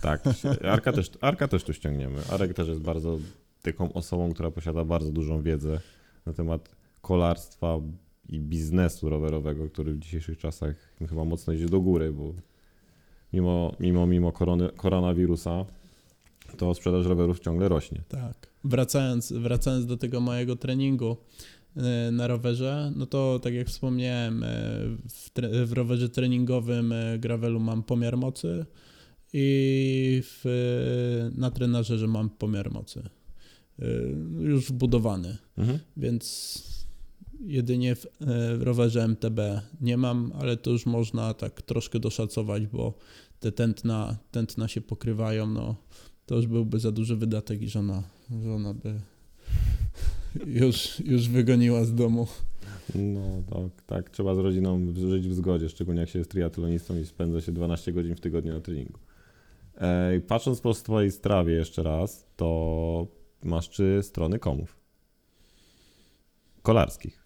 [0.00, 0.22] Tak,
[0.64, 2.18] Arka też, Arka też tu ściągniemy.
[2.30, 3.18] Arek też jest bardzo
[3.62, 5.80] taką osobą, która posiada bardzo dużą wiedzę
[6.26, 7.80] na temat kolarstwa
[8.28, 10.76] i biznesu rowerowego, który w dzisiejszych czasach
[11.08, 12.34] chyba mocno idzie do góry, bo
[13.32, 15.64] mimo, mimo, mimo korony, koronawirusa
[16.56, 18.02] to sprzedaż rowerów ciągle rośnie.
[18.08, 18.50] Tak.
[18.64, 21.16] Wracając, wracając do tego mojego treningu
[22.12, 24.46] na rowerze, no to tak jak wspomniałem, e,
[25.08, 28.66] w, tre- w rowerze treningowym e, gravelu mam pomiar mocy
[29.32, 33.02] i w, na trenażerze mam pomiar mocy.
[34.40, 35.36] Już wbudowany.
[35.56, 35.78] Mhm.
[35.96, 36.62] więc
[37.40, 38.06] jedynie w,
[38.58, 39.40] w rowerze MTB
[39.80, 42.94] nie mam, ale to już można tak troszkę doszacować, bo
[43.40, 45.76] te tętna, tętna się pokrywają, no
[46.26, 48.02] to już byłby za duży wydatek i żona,
[48.44, 49.00] żona by
[50.46, 52.26] już, już wygoniła z domu.
[52.94, 57.06] No tak, tak, trzeba z rodziną żyć w zgodzie, szczególnie jak się jest triatlonistą i
[57.06, 58.98] spędza się 12 godzin w tygodniu na treningu.
[59.76, 63.06] E, patrząc po twojej strawie jeszcze raz, to
[63.42, 64.76] masz trzy strony komów.
[66.62, 67.20] Kolarskich.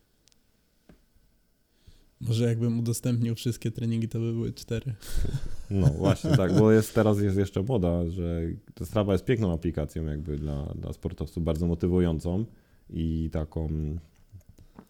[2.20, 4.94] Może jakbym udostępnił wszystkie treningi, to by były cztery.
[5.70, 8.42] No właśnie tak, bo jest, teraz jest jeszcze moda, że
[8.74, 12.44] ta Strava jest piękną aplikacją jakby dla, dla sportowców, bardzo motywującą
[12.90, 13.68] i taką,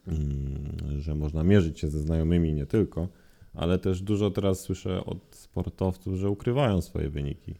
[0.07, 3.09] mm, że można mierzyć się ze znajomymi nie tylko,
[3.55, 7.55] ale też dużo teraz słyszę od sportowców, że ukrywają swoje wyniki,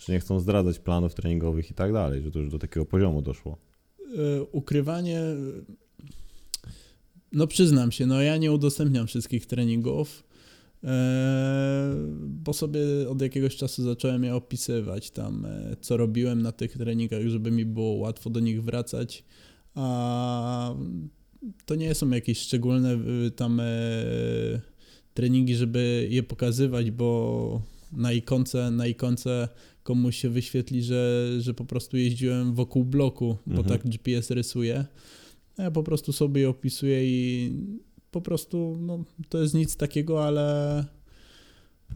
[0.00, 3.22] że nie chcą zdradzać planów treningowych i tak dalej, że to już do takiego poziomu
[3.22, 3.58] doszło.
[4.18, 5.20] E, ukrywanie.
[7.32, 10.24] No przyznam się, no ja nie udostępniam wszystkich treningów,
[10.84, 16.76] e, bo sobie od jakiegoś czasu zacząłem je opisywać tam, e, co robiłem na tych
[16.76, 19.24] treningach, żeby mi było łatwo do nich wracać.
[19.74, 20.74] A
[21.66, 22.92] to nie są jakieś szczególne
[23.26, 23.64] e, tam e,
[25.14, 29.48] treningi, żeby je pokazywać, bo na ikonce, na ikonce
[29.82, 33.68] komuś się wyświetli, że, że po prostu jeździłem wokół bloku, bo Mhm.
[33.68, 34.84] tak GPS rysuje.
[35.58, 37.52] Ja po prostu sobie je opisuję i
[38.10, 40.84] po prostu no, to jest nic takiego, ale,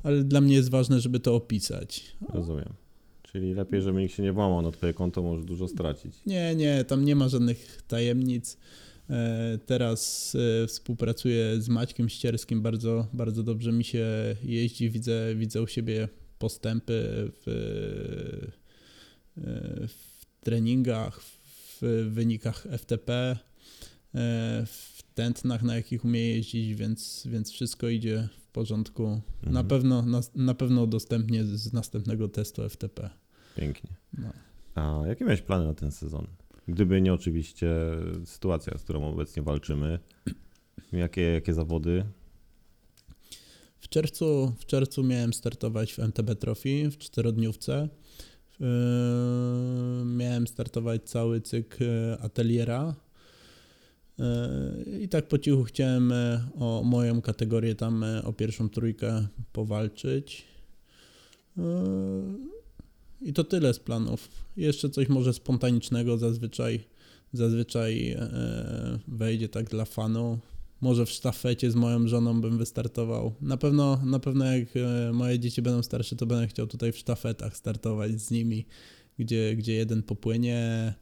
[0.03, 2.17] ale dla mnie jest ważne, żeby to opisać.
[2.29, 2.69] Rozumiem.
[3.33, 6.13] Czyli lepiej, żeby nikt się nie włamał na twoje konto, może dużo stracić.
[6.27, 8.57] Nie, nie, tam nie ma żadnych tajemnic.
[9.11, 14.07] E, Teraz e, współpracuję z Maćkiem Ścierskim, bardzo, bardzo dobrze mi się
[14.45, 17.49] jeździ, widzę, widzę u siebie postępy w,
[19.37, 23.39] e, w treningach, w wynikach FTP,
[24.67, 29.21] w tętnach, na jakich umie jeździć, więc, więc wszystko idzie w porządku.
[29.43, 29.67] Na, Mhm.
[29.67, 33.11] pewno, na, na pewno udostępnię z następnego testu FTP.
[33.57, 33.91] Pięknie.
[34.19, 34.29] No.
[34.75, 36.27] A jakie miałeś plany na ten sezon?
[36.69, 37.71] Gdyby nie oczywiście
[38.25, 39.99] sytuacja, z którą obecnie walczymy,
[40.93, 42.05] jakie, jakie zawody?
[43.81, 47.89] W czerwcu, w czerwcu miałem startować w MTB Trophy w czterodniówce.
[48.61, 48.67] Yy,
[50.05, 52.95] miałem startować cały cykl e, ateliera.
[55.01, 60.45] I tak po cichu chciałem e, o moją kategorię tam e, o pierwszą trójkę powalczyć.
[61.57, 61.63] Yy,
[63.21, 64.29] I to tyle z planów.
[64.57, 66.85] Jeszcze coś może spontanicznego zazwyczaj
[67.33, 70.39] zazwyczaj e, wejdzie tak dla fanu.
[70.81, 73.35] Może w sztafecie z moją żoną bym wystartował.
[73.41, 76.99] Na pewno, na pewno jak e, moje dzieci będą starsze, to będę chciał tutaj w
[76.99, 78.67] sztafetach startować z nimi,
[79.19, 80.95] gdzie, gdzie jeden popłynie,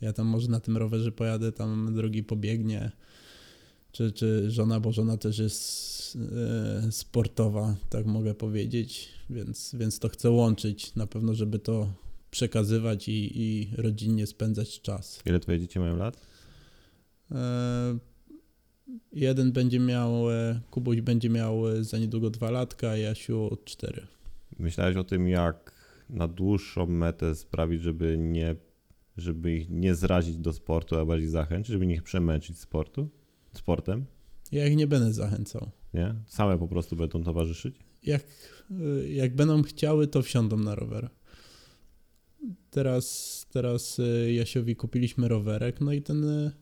[0.00, 2.90] ja tam może na tym rowerze pojadę, tam drugi pobiegnie.
[3.92, 6.18] Czy, czy żona, bo żona też jest
[6.86, 10.94] e, sportowa, tak mogę powiedzieć, więc, więc to chcę łączyć.
[10.94, 11.92] Na pewno, żeby to
[12.30, 15.22] przekazywać i, i rodzinnie spędzać czas.
[15.26, 16.20] Ile twoje dzieci mają lat?
[17.32, 17.98] E,
[19.12, 24.06] Jeden będzie miał, e, Kubuś będzie miał za niedługo dwa latka, a Jasiu cztery.
[24.58, 25.72] Myślałeś o tym, jak
[26.10, 28.56] na dłuższą metę sprawić, żeby nie
[29.20, 33.08] żeby ich nie zrazić do sportu, a bardziej zachęcić, żeby ich przemęczyć sportu,
[33.52, 34.04] sportem,
[34.52, 35.70] Ja ich nie będę zachęcał.
[35.94, 36.14] nie?
[36.26, 37.76] Same po prostu będą towarzyszyć?
[38.02, 38.24] Jak,
[38.70, 41.10] e, jak będą chciały, to wsiądą na rower.
[42.70, 46.52] Teraz, teraz e, Jasiowi kupiliśmy rowerek, no i ten e,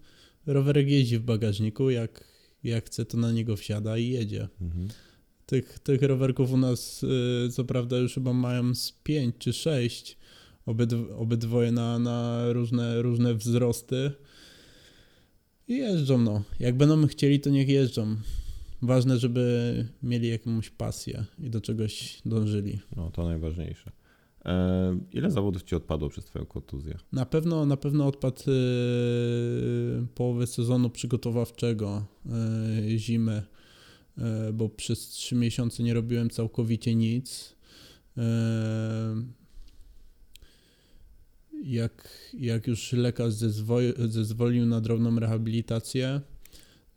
[0.46, 2.24] rowerek jeździ w bagażniku, jak,
[2.64, 4.48] jak chce, to na niego wsiada i jedzie.
[4.60, 4.88] Mhm.
[5.46, 10.17] Tych, tych rowerków u nas y, co prawda już chyba mają z 5 czy 6,
[10.68, 14.10] obydw obydwoje na, na różne, różne wzrosty.
[15.68, 16.42] I jeżdżą, no.
[16.60, 18.16] Jak będą chcieli, to niech jeżdżą.
[18.82, 22.78] Ważne, żeby mieli jakąś pasję i do czegoś dążyli.
[22.96, 23.90] No, to najważniejsze.
[24.44, 26.98] E, ile zawodów ci odpadło przez twoją kontuzję?
[27.12, 32.04] Na pewno, na pewno odpadł y, połowy sezonu przygotowawczego
[32.92, 33.42] y, zimy,
[34.18, 37.58] y, bo przez trzy miesiące nie robiłem całkowicie nic.
[41.62, 46.20] Jak, jak już lekarz zezwo- zezwolił na drobną rehabilitację,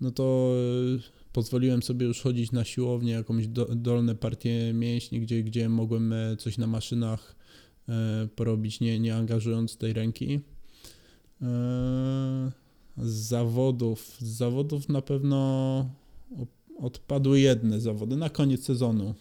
[0.01, 0.53] no to
[0.97, 0.99] e,
[1.33, 6.37] pozwoliłem sobie już chodzić na siłownię, jakąś do, dolne partie mięśni, gdzie, gdzie mogłem e,
[6.37, 7.35] coś na maszynach
[7.89, 10.39] e, porobić, nie, nie angażując tej ręki.
[12.97, 15.89] Z zawodów, z zawodów na pewno
[16.79, 19.13] odpadły jedne zawody na koniec sezonu.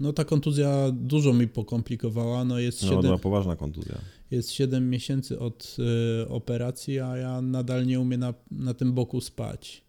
[0.00, 3.94] No ta kontuzja dużo mi pokomplikowała, no jest No, 7, była poważna kontuzja.
[4.30, 5.76] jest 7 miesięcy od
[6.24, 9.84] y, operacji, a ja nadal nie umiem na, na tym boku spać.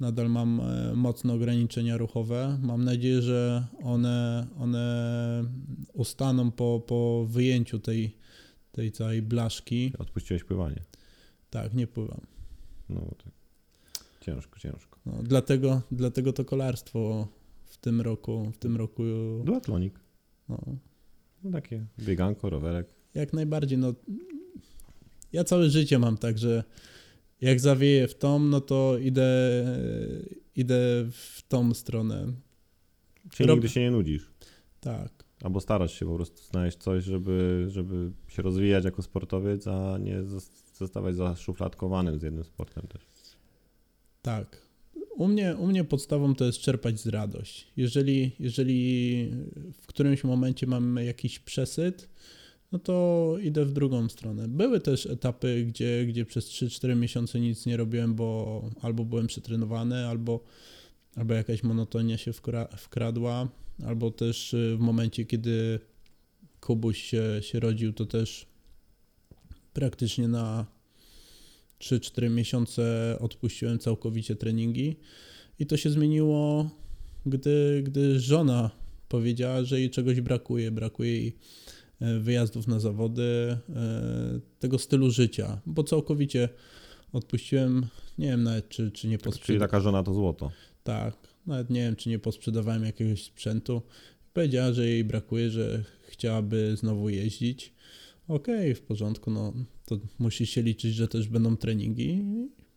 [0.00, 2.58] Nadal mam e, mocne ograniczenia ruchowe.
[2.62, 5.44] Mam nadzieję, że one, one
[5.92, 8.16] ustaną po, po wyjęciu tej,
[8.72, 9.92] tej całej blaszki.
[9.98, 10.82] Odpuściłeś pływanie.
[11.50, 12.20] Tak, nie pływam.
[12.88, 13.32] No tak.
[14.20, 14.98] Ciężko, ciężko.
[15.06, 17.28] No, dlatego, dlatego to kolarstwo
[17.78, 19.02] w tym roku, w tym roku
[19.44, 20.00] Duatlonik.
[20.48, 20.58] no,
[21.44, 22.94] No takie bieganko, rowerek.
[23.14, 23.94] Jak najbardziej, no.
[25.32, 26.64] Ja całe życie mam tak, że
[27.40, 29.30] jak zawieję w tą, no to idę,
[30.56, 30.76] idę
[31.10, 32.32] w tą stronę.
[33.30, 34.30] Czyli Rob- nigdy się nie nudzisz.
[34.80, 35.24] Tak.
[35.42, 40.22] Albo starasz się po prostu znaleźć coś, żeby, żeby się rozwijać jako sportowiec, a nie
[40.22, 43.02] zos- zostawać zaszufladkowanym z jednym sportem też.
[44.22, 44.67] Tak.
[45.18, 47.66] U mnie, u mnie podstawą to jest czerpać z radość.
[47.76, 49.30] Jeżeli, jeżeli
[49.82, 52.08] w którymś momencie mam jakiś przesyt,
[52.72, 54.48] no to idę w drugą stronę.
[54.48, 60.06] Były też etapy, gdzie, gdzie przez 3-4 miesiące nic nie robiłem, bo albo byłem przetrenowany,
[60.06, 60.44] albo,
[61.16, 63.48] albo jakaś monotonia się wkra- wkradła,
[63.86, 65.80] albo też y, w momencie, kiedy
[66.60, 68.46] Kubuś się, się rodził, to też
[69.72, 70.66] praktycznie na
[71.80, 74.96] 3-4 miesiące odpuściłem całkowicie treningi
[75.58, 76.70] i to się zmieniło,
[77.26, 78.70] gdy, gdy żona
[79.08, 81.36] powiedziała, że jej czegoś brakuje, brakuje jej
[82.00, 86.48] e, wyjazdów na zawody, e, tego stylu życia, bo całkowicie
[87.12, 87.86] odpuściłem,
[88.18, 90.50] nie wiem nawet czy, czy nie Czyli posprzedawałem, taka żona to złoto.
[90.82, 93.82] tak, nawet nie wiem czy nie posprzedawałem jakiegoś sprzętu,
[94.32, 97.72] powiedziała, że jej brakuje, że chciałaby znowu jeździć,
[98.28, 99.52] okej, w porządku, no
[99.88, 102.24] to musi się liczyć, że też będą treningi,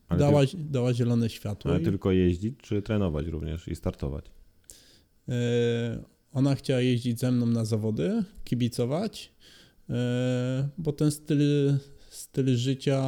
[0.08, 1.72] Ale, dała, ty, dała zielone światło.
[1.72, 4.32] ale i, tylko jeździć, czy trenować również i startować?
[5.30, 9.32] e, ona chciała jeździć ze mną na zawody, kibicować,
[9.90, 11.74] e, bo ten styl,
[12.10, 13.04] styl życia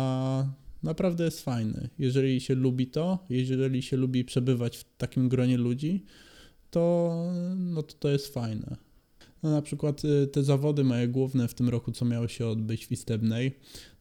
[0.83, 1.89] naprawdę jest fajny.
[1.99, 6.05] Jeżeli się lubi to, jeżeli się lubi przebywać w takim gronie ludzi,
[6.71, 7.15] to,
[7.55, 8.77] no to, to jest fajne.
[9.43, 12.87] No na przykład y, te zawody moje główne w tym roku, co miały się odbyć
[12.87, 13.51] w Istebnej,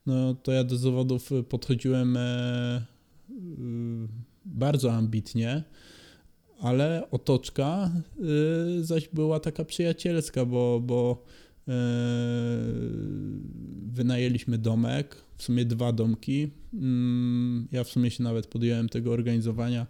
[0.07, 2.83] no to ja do zawodów y, podchodziłem e,
[3.31, 3.35] y,
[4.45, 5.63] bardzo ambitnie,
[6.61, 7.91] ale otoczka
[8.81, 11.25] y, zaś była taka przyjacielska, bo, bo
[11.69, 11.73] e,
[13.93, 16.51] wynajęliśmy domek, w sumie dwa domki.
[16.75, 19.87] Mm, Ja w sumie się nawet podjąłem tego organizowania.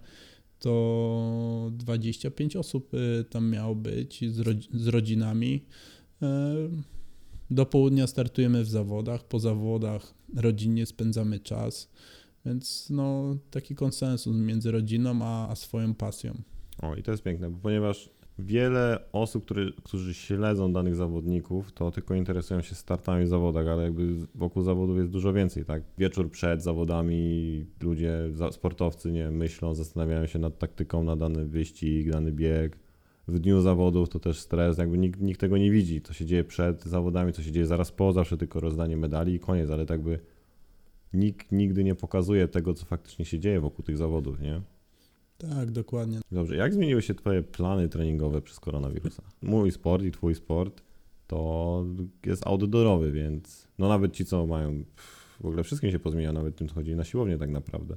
[0.58, 2.90] To 25 osób
[3.30, 5.64] tam miało być z, rodzi- z rodzinami.
[7.52, 11.90] Do południa startujemy w zawodach, po zawodach rodzinnie spędzamy czas,
[12.46, 16.34] więc no taki konsensus między rodziną a, a swoją pasją.
[16.82, 22.14] O, i to jest piękne, ponieważ wiele osób, które, którzy śledzą danych zawodników, to tylko
[22.14, 25.82] interesują się startami w zawodach, ale jakby wokół zawodów jest dużo więcej, tak?
[25.98, 28.18] Wieczór przed zawodami ludzie,
[28.50, 32.81] sportowcy, nie myślą, zastanawiają się nad taktyką na dany wyścig, dany bieg.
[33.28, 36.44] W dniu zawodów to też stres, jakby nikt, nikt tego nie widzi, co się dzieje
[36.44, 40.02] przed zawodami, co się dzieje zaraz po, zawsze tylko rozdanie medali i koniec, ale tak
[40.02, 40.18] by
[41.12, 44.60] nikt nigdy nie pokazuje tego, co faktycznie się dzieje wokół tych zawodów, nie?
[45.38, 46.20] Tak, dokładnie.
[46.32, 49.22] Dobrze, jak zmieniły się Twoje plany treningowe przez koronawirusa?
[49.42, 50.82] Mój sport i Twój sport
[51.26, 51.84] to
[52.26, 54.84] jest outdoorowy, więc no nawet ci, co mają,
[55.40, 57.96] w ogóle wszystkim się pozmienia, nawet tym, co chodzi na siłownię tak naprawdę.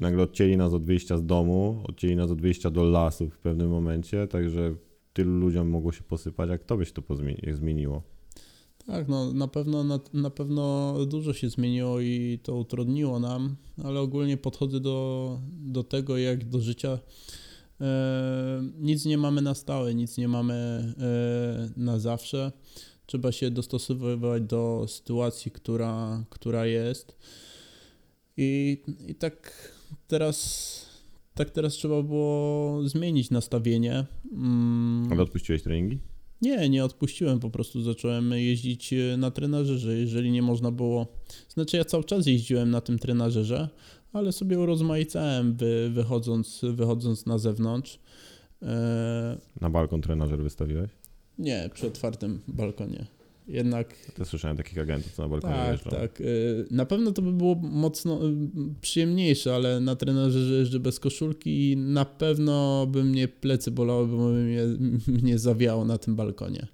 [0.00, 3.70] Nagle odcięli nas od wyjścia z domu, odcięli nas od wyjścia do lasu w pewnym
[3.70, 4.74] momencie, także
[5.12, 7.02] tylu ludziom mogło się posypać, jak Tobie się to
[7.52, 8.02] zmieniło?
[8.86, 14.00] Tak, no na pewno, na, na pewno dużo się zmieniło i to utrudniło nam, ale
[14.00, 16.98] ogólnie podchodzę do, do tego jak do życia.
[17.80, 20.54] E, nic nie mamy na stałe, nic nie mamy
[20.98, 22.52] e, na zawsze.
[23.06, 27.16] Trzeba się dostosowywać do sytuacji, która, która jest.
[28.36, 29.52] I, I tak
[30.10, 30.90] teraz
[31.34, 34.04] tak teraz trzeba było zmienić nastawienie.
[34.32, 35.08] Mm.
[35.12, 35.98] Ale odpuściłeś treningi?
[36.42, 41.06] Nie, nie odpuściłem, po prostu zacząłem jeździć e, na trenażerze, jeżeli nie można było.
[41.48, 43.68] Znaczy ja cały czas jeździłem na tym trenażerze,
[44.12, 47.98] ale sobie urozmaicałem wy, wychodząc, wychodząc na zewnątrz.
[48.62, 50.90] E, Na balkon trenażer wystawiłeś?
[51.38, 53.06] nie, przy otwartym balkonie.
[53.50, 55.90] Jednak Też słyszałem takich agentów, co na balkonie tak, jeżdżą.
[55.90, 56.20] tak.
[56.20, 58.32] Y, Na pewno to by było mocno y,
[58.80, 64.16] przyjemniejsze, ale na trenerze jeżdżę bez koszulki i na pewno by mnie plecy bolały, bo
[64.16, 64.62] by mnie,
[65.22, 66.66] mnie zawiało na tym balkonie.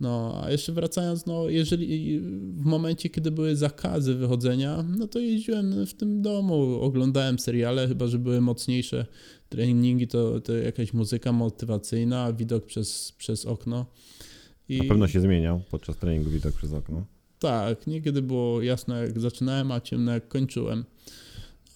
[0.00, 2.20] No, a jeszcze wracając, no, jeżeli
[2.54, 8.06] w momencie, kiedy były zakazy wychodzenia, no to jeździłem w tym domu, oglądałem seriale, chyba
[8.06, 9.06] że były mocniejsze
[9.48, 13.86] treningi, to, to jakaś muzyka motywacyjna, widok przez, przez okno.
[14.68, 14.78] I...
[14.78, 17.06] Na pewno się zmieniał podczas treningu widok przez okno.
[17.38, 20.84] Tak, niekiedy było jasno jak zaczynałem, a ciemno jak kończyłem.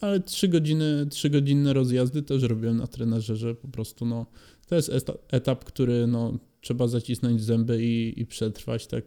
[0.00, 4.26] Ale trzy godziny, trzy godzinne rozjazdy też robiłem na trenerze, że po prostu no,
[4.66, 9.04] to jest eta- etap, który no, trzeba zacisnąć zęby i, i przetrwać, tak,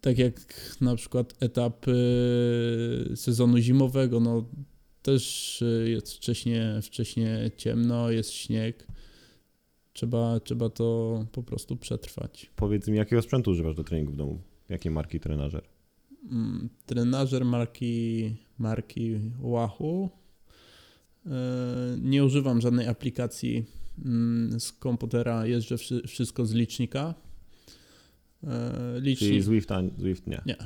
[0.00, 0.34] tak jak
[0.80, 4.48] na przykład etap y, sezonu zimowego, no
[5.02, 8.86] też y, jest wcześnie, wcześnie ciemno, jest śnieg.
[10.00, 12.50] Trzeba, trzeba to po prostu przetrwać.
[12.56, 14.40] Powiedz mi, jakiego sprzętu używasz do treningu w domu?
[14.68, 15.62] Jakiej marki trenażer?
[16.30, 20.08] Mm, trenażer marki, marki Wahoo.
[21.26, 21.30] E,
[22.00, 23.64] Nie używam żadnej aplikacji
[24.04, 27.14] mm, z komputera, jeżdżę wszy- wszystko z licznika.
[28.44, 30.40] E, Czyli Licznik, Zwifta, Zwift nie.
[30.46, 30.56] nie,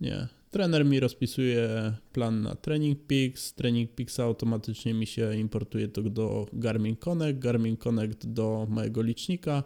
[0.00, 0.28] nie.
[0.50, 3.54] Trener mi rozpisuje plan na Training Peaks.
[3.54, 7.38] Training Peaks automatycznie mi się importuje to do Garmin Connect.
[7.38, 9.62] Garmin Connect do mojego licznika.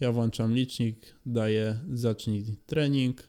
[0.00, 3.28] Ja włączam licznik, daję zacznij trening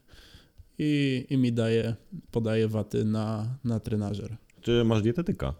[0.78, 1.94] i, i mi daje,
[2.30, 4.36] podaje waty na, na trenażer.
[4.60, 5.54] Czy masz dietetyka?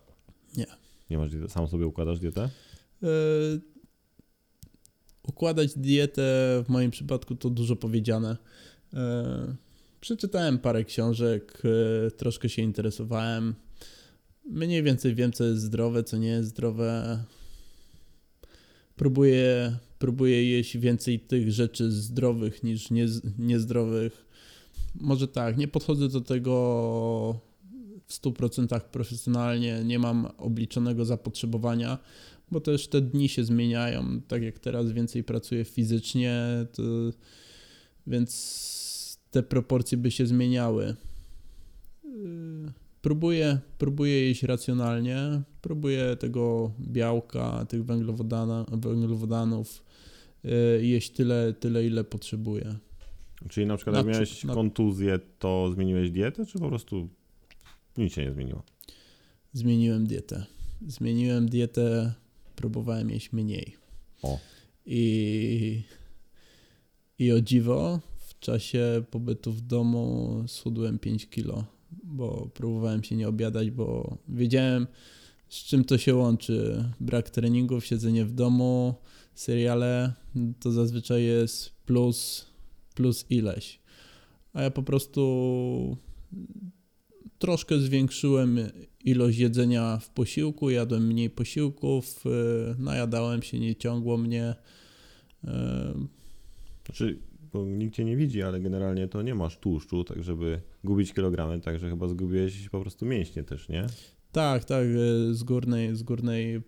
[0.56, 0.66] Nie.
[1.10, 1.48] Nie masz diety?
[1.48, 2.50] Sam sobie układasz dietę?
[3.02, 3.08] Yy,
[5.22, 6.22] układać dietę
[6.66, 8.36] w moim przypadku to dużo powiedziane.
[8.92, 8.98] Yy,
[10.00, 11.62] przeczytałem parę książek,
[12.04, 13.54] yy, troszkę się interesowałem.
[14.44, 17.18] Mniej więcej wiem, co jest zdrowe, co nie jest zdrowe.
[18.96, 23.06] Próbuję, próbuję jeść więcej tych rzeczy zdrowych niż nie,
[23.38, 24.26] niezdrowych.
[24.94, 27.40] Może tak, nie podchodzę do tego
[28.06, 31.98] w 100% profesjonalnie, nie mam obliczonego zapotrzebowania,
[32.50, 34.20] bo też te dni się zmieniają.
[34.28, 36.82] Tak jak teraz więcej pracuję fizycznie, to,
[38.06, 38.95] więc
[39.36, 40.96] te proporcje by się zmieniały.
[42.04, 42.72] Yy,
[43.02, 49.82] Próbuję, próbuję jeść racjonalnie, próbuję tego białka, tych węglowodana, węglowodanów
[50.44, 52.74] yy, jeść tyle, tyle, ile potrzebuję.
[53.48, 57.08] Czyli na przykład jak miałeś na- kontuzję, to zmieniłeś dietę, czy po prostu
[57.98, 58.62] nic się nie zmieniło?
[59.52, 60.46] Zmieniłem dietę.
[60.86, 62.12] Zmieniłem dietę,
[62.56, 63.76] próbowałem jeść mniej.
[64.22, 64.38] O.
[64.86, 65.82] I,
[67.18, 68.00] I o dziwo,
[68.36, 71.64] w czasie pobytu w domu schudłem 5 kilo,
[72.04, 74.86] bo próbowałem się nie obiadać, bo wiedziałem,
[75.48, 76.84] z czym to się łączy.
[77.00, 78.94] Brak treningów, siedzenie w domu,
[79.34, 80.12] seriale,
[80.60, 82.46] to zazwyczaj jest plus,
[82.94, 83.80] plus ileś.
[84.52, 85.96] A ja po prostu
[87.38, 88.58] troszkę zwiększyłem
[89.04, 94.54] ilość jedzenia w posiłku, jadłem mniej posiłków, yy, najadałem się, nie ciągło mnie.
[95.44, 95.50] Yy,
[96.86, 97.18] Znaczy,
[97.56, 101.60] bo nikt cię nie widzi, ale generalnie to nie masz tłuszczu, tak żeby gubić kilogramy,
[101.60, 103.86] także chyba zgubiłeś po prostu mięśnie też, nie?
[104.32, 106.62] Tak, tak, yy, z górnej, z górnej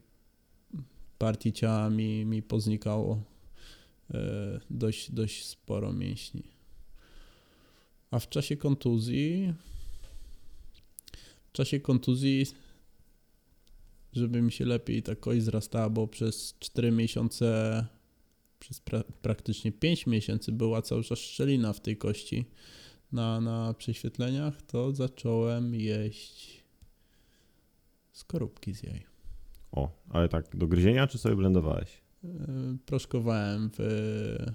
[1.18, 3.22] partii ciała mi, mi poznikało
[4.10, 4.20] yy,
[4.70, 6.42] dość, dość sporo mięśni.
[8.10, 9.54] A w czasie kontuzji,
[11.48, 12.46] w czasie kontuzji,
[14.12, 17.86] żeby mi się lepiej ta kość wzrastała, bo przez 4 miesiące,
[18.68, 22.44] przez pra, praktycznie 5 miesięcy była cały czas szczelina w tej kości
[23.12, 26.64] na, na prześwietleniach, to zacząłem jeść
[28.12, 29.04] skorupki z jaj.
[29.72, 32.02] O, ale tak, do gryzienia czy sobie blendowałeś?
[32.24, 32.30] Yy,
[32.86, 34.52] Proszkowałem w, yy,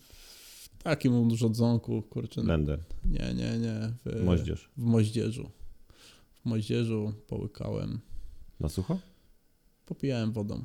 [0.00, 4.68] w takim urządzonku, kurczę, Blender, nie, nie, nie, w, moździerz.
[4.76, 5.50] w moździerzu.
[6.32, 8.00] W moździerzu połykałem,
[8.60, 8.98] Na sucho?
[9.86, 10.64] popijałem wodą.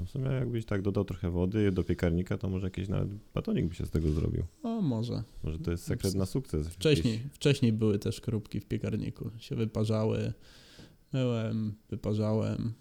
[0.00, 3.66] To w sumie jakbyś tak dodał trochę wody do piekarnika, to może jakiś nawet batonik
[3.66, 4.42] by się z tego zrobił.
[4.62, 5.22] O, może.
[5.44, 6.68] Może to jest sekret na sukces.
[6.68, 9.30] Wcześniej, wcześniej były też skorupki w piekarniku.
[9.38, 10.32] Się wyparzały,
[11.12, 12.72] myłem, wyparzałem.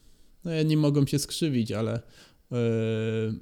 [0.43, 2.01] No ja nie mogłem się skrzywić, ale
[2.51, 2.57] yy,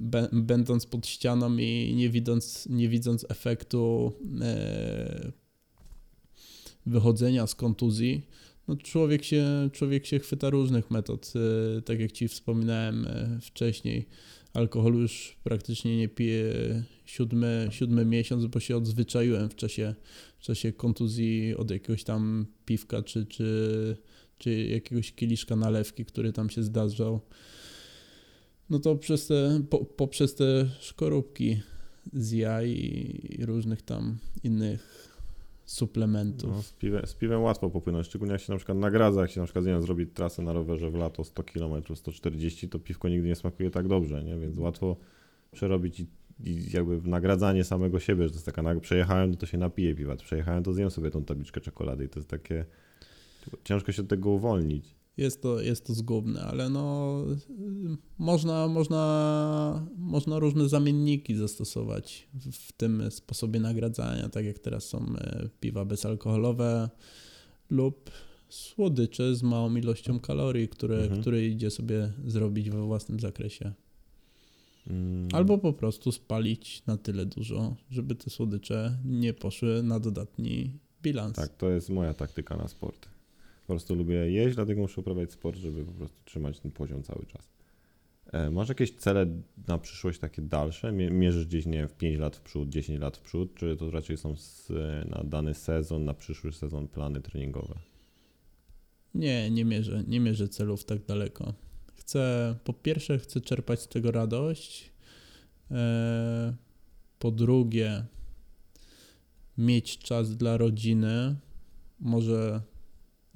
[0.00, 5.32] bę- będąc pod ścianą i nie widząc, nie widząc efektu yy,
[6.86, 8.26] wychodzenia z kontuzji,
[8.68, 11.32] no człowiek się, człowiek się chwyta różnych metod.
[11.34, 14.06] Yy, tak jak Ci wspominałem yy, wcześniej,
[14.54, 16.52] alkoholu już praktycznie nie piję
[17.04, 19.94] siódmy, siódmy miesiąc, bo się odzwyczaiłem w czasie,
[20.38, 23.96] w czasie kontuzji od jakiegoś tam piwka czy, czy,
[24.38, 27.20] czy jakiegoś kieliszka nalewki, który tam się zdarzał.
[28.70, 31.60] No to przez te, po, poprzez te szkorupki
[32.12, 35.07] z jaj i różnych tam innych
[35.70, 36.50] suplementów.
[36.50, 39.40] No, z, piwem, z piwem łatwo popłynąć, szczególnie jak się na przykład nagradza, jak się
[39.40, 43.28] na przykład nie zrobi trasę na rowerze w lato 100 km, 140, to piwko nigdy
[43.28, 44.38] nie smakuje tak dobrze, nie?
[44.38, 44.96] więc łatwo
[45.52, 46.06] przerobić i,
[46.44, 49.94] i jakby w nagradzanie samego siebie, że to jest taka, nag- przejechałem, to się napiję
[49.94, 52.64] piwa, przejechałem, to zjem sobie tą tabliczkę czekolady i to jest takie,
[53.64, 54.97] ciężko się od tego uwolnić.
[55.18, 57.24] Jest to, jest to zgubne, ale no
[58.18, 64.98] można, można, można różne zamienniki zastosować w, w tym sposobie nagradzania, tak jak teraz są
[65.16, 66.90] e, piwa bezalkoholowe
[67.70, 68.10] lub
[68.48, 71.20] słodycze z małą ilością kalorii, które, Mhm.
[71.20, 73.72] które idzie sobie zrobić we własnym zakresie.
[74.90, 75.28] Mm.
[75.32, 81.36] Albo po prostu spalić na tyle dużo, żeby te słodycze nie poszły na dodatni bilans.
[81.36, 83.07] Tak, to jest moja taktyka na sport.
[83.68, 87.26] Po prostu lubię jeść, dlatego muszę uprawiać sport, żeby po prostu trzymać ten poziom cały
[87.26, 87.48] czas.
[88.32, 89.26] E, masz jakieś cele
[89.68, 90.92] na przyszłość takie dalsze?
[90.92, 93.76] Mie- Mierzysz gdzieś, nie wiem, w 5 lat w przód, 10 lat w przód, czy
[93.76, 94.68] to raczej są z,
[95.10, 97.74] na dany sezon, na przyszły sezon plany treningowe?
[99.14, 101.54] Nie, nie mierzę, nie mierzę celów tak daleko.
[101.94, 104.90] Chcę, po pierwsze, chcę czerpać z tego radość.
[105.70, 106.54] E,
[107.18, 108.04] po drugie,
[109.58, 111.36] mieć czas dla rodziny.
[112.00, 112.60] Może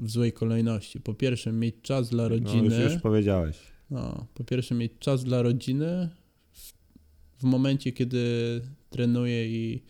[0.02, 1.00] w złej kolejności.
[1.00, 2.82] Po pierwsze, mieć czas dla No, rodziny.
[2.82, 3.56] już, już powiedziałeś.
[3.90, 6.08] No, po pierwsze, mieć czas dla rodziny
[6.52, 6.72] w,
[7.38, 8.24] w momencie, kiedy
[8.90, 9.82] trenuję i,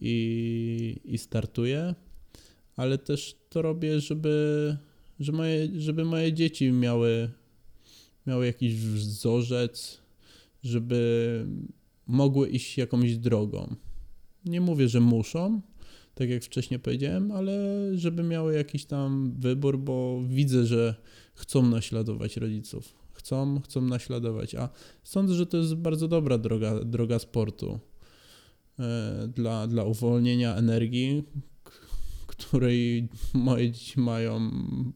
[0.00, 1.94] i, i startuję,
[2.76, 4.76] ale też to robię, żeby,
[5.20, 7.30] żeby, moje, żeby moje dzieci miały,
[8.26, 10.00] miały jakiś wzorzec,
[10.62, 11.46] żeby
[12.06, 13.74] mogły iść jakąś drogą.
[14.44, 15.60] Nie mówię, że muszą,
[16.18, 17.52] tak jak wcześniej powiedziałem, ale
[17.94, 20.94] żeby miały jakiś tam wybór, bo widzę, że
[21.34, 22.94] chcą naśladować rodziców.
[23.12, 24.54] Chcą, chcą naśladować.
[24.54, 24.68] A
[25.04, 27.80] sądzę, że to jest bardzo dobra droga, droga sportu
[28.78, 31.24] e, dla, dla uwolnienia energii,
[32.26, 34.50] której moje dzieci mają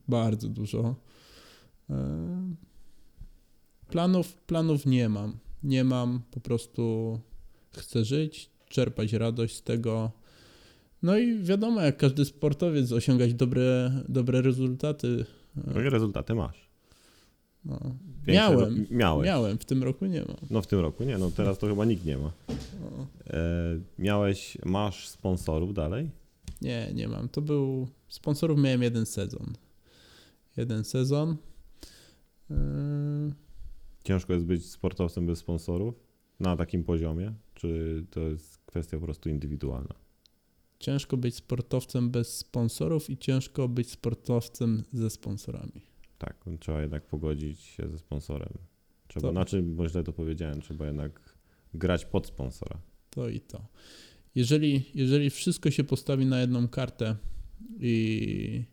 [0.08, 0.94] bardzo dużo.
[1.90, 2.54] E,
[3.88, 5.38] planów, planów nie mam.
[5.62, 7.18] Nie mam, po prostu
[7.72, 10.21] chcę żyć, czerpać radość z tego.
[11.02, 15.24] No i wiadomo, jak każdy sportowiec, osiągać dobre, dobre rezultaty.
[15.74, 16.68] No i rezultaty masz.
[17.64, 17.80] No.
[18.26, 18.60] Miałem.
[18.60, 19.26] ro- Miałeś.
[19.26, 20.36] Miałem, w tym roku nie mam.
[20.50, 22.32] No w tym roku nie, no teraz to chyba nikt nie ma.
[22.80, 23.06] No.
[23.30, 23.40] E,
[23.98, 26.10] miałeś, masz sponsorów dalej?
[26.62, 27.28] Nie, nie mam.
[27.28, 27.88] To był.
[28.08, 29.52] Sponsorów miałem jeden sezon.
[30.56, 31.36] Jeden sezon.
[32.50, 32.56] Yy,
[34.04, 35.94] Ciężko jest być sportowcem bez sponsorów
[36.40, 37.32] na takim poziomie?
[37.54, 39.94] Czy to jest kwestia po prostu indywidualna?
[40.82, 45.82] Ciężko być sportowcem bez sponsorów i ciężko być sportowcem ze sponsorami.
[46.18, 48.52] Tak, trzeba jednak pogodzić się ze sponsorem.
[49.08, 51.36] Trzeba, To- znaczy, bo źle to powiedziałem, trzeba jednak
[51.74, 52.78] grać pod sponsora.
[53.10, 53.66] To i to.
[54.34, 57.16] Jeżeli, jeżeli wszystko się postawi na jedną kartę
[57.80, 58.64] i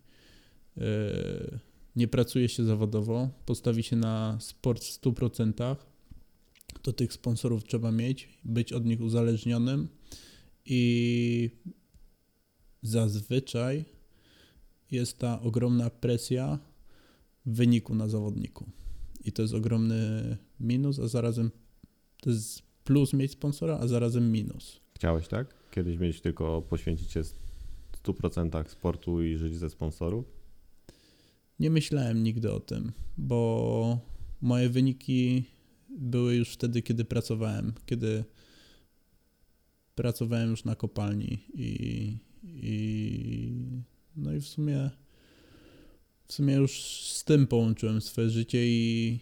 [0.78, 0.84] yy,
[1.96, 5.76] nie pracuje się zawodowo, postawi się na sport w 100%,
[6.82, 9.88] to tych sponsorów trzeba mieć, być od nich uzależnionym
[10.66, 11.50] i
[12.82, 13.86] zazwyczaj
[14.92, 16.60] jest ta ogromna presja
[17.46, 18.66] wyniku na zawodniku.
[19.26, 21.52] I to jest ogromny minus, a zarazem
[22.22, 24.80] to jest plus mieć sponsora, a zarazem minus.
[24.96, 25.54] Chciałeś tak?
[25.72, 27.22] Kiedyś mieć tylko poświęcić się
[28.04, 30.26] 100% sportu i żyć ze sponsorów?
[31.60, 34.00] Nie myślałem nigdy o tym, bo
[34.42, 35.44] moje wyniki
[35.90, 38.24] były już wtedy, kiedy pracowałem, kiedy
[39.96, 43.52] pracowałem już na kopalni i, i
[44.16, 44.90] no i w sumie
[46.30, 49.20] w sumie już z tym połączyłem swoje życie i,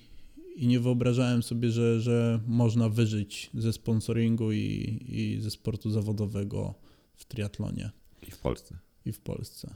[0.55, 6.74] i nie wyobrażałem sobie, że, że można wyżyć ze sponsoringu i, i ze sportu zawodowego
[7.15, 7.91] w triatlonie
[8.28, 8.78] I w Polsce.
[9.05, 9.76] i w Polsce.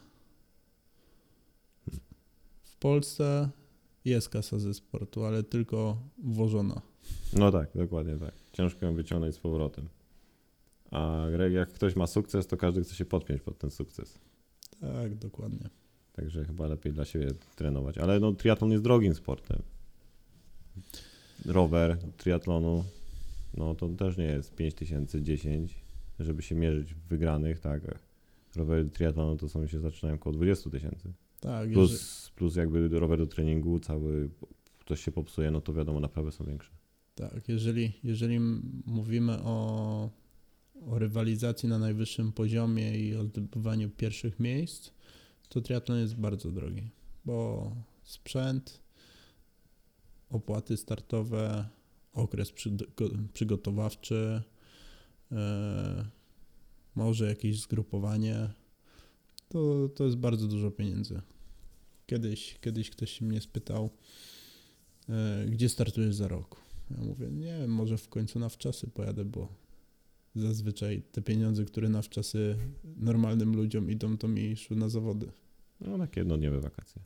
[2.63, 3.49] W Polsce
[4.05, 6.81] jest kasa ze sportu, ale tylko włożona.
[7.33, 8.33] No tak, dokładnie tak.
[8.53, 9.87] Ciężko ją wyciągnąć z powrotem.
[10.91, 14.19] A jak ktoś ma sukces, to każdy chce się podpiąć pod ten sukces.
[14.79, 15.69] Tak, dokładnie.
[16.13, 17.97] Także chyba lepiej dla siebie trenować.
[17.97, 19.61] Ale no, triatlon jest drogim sportem.
[21.45, 22.83] Rower triatlonu,
[23.57, 25.75] no to też nie jest 5000, 10,
[26.19, 27.81] żeby się mierzyć w wygranych, tak.
[28.55, 31.13] Rowery triatlonu to są się zaczynają około 20 tysięcy.
[31.39, 34.29] Tak, jeżeli, Plus, plus jakby rower do treningu, cały
[34.85, 36.71] coś się popsuje, no to wiadomo, naprawy są większe.
[37.15, 38.39] tak, jeżeli, jeżeli
[38.85, 40.09] mówimy o,
[40.87, 44.91] o rywalizacji na najwyższym poziomie i o zdobywaniu pierwszych miejsc,
[45.49, 46.89] to triatlon jest bardzo drogi,
[47.25, 47.71] bo
[48.03, 48.81] sprzęt,
[50.29, 51.69] opłaty startowe,
[52.13, 54.41] okres przygo- przygotowawczy,
[55.31, 56.05] e,
[56.95, 58.49] może jakieś zgrupowanie.
[59.49, 61.21] To, to jest bardzo dużo pieniędzy.
[62.05, 63.89] Kiedyś, kiedyś ktoś mnie spytał,
[65.09, 66.61] e, gdzie startujesz za rok?
[66.91, 69.47] Ja mówię, nie wiem, może w końcu na wczasy pojadę, bo
[70.35, 72.55] zazwyczaj te pieniądze, które na wczasy
[72.97, 75.31] normalnym ludziom idą, to mi szły na zawody.
[75.81, 77.01] No takie jednodniowe wakacje.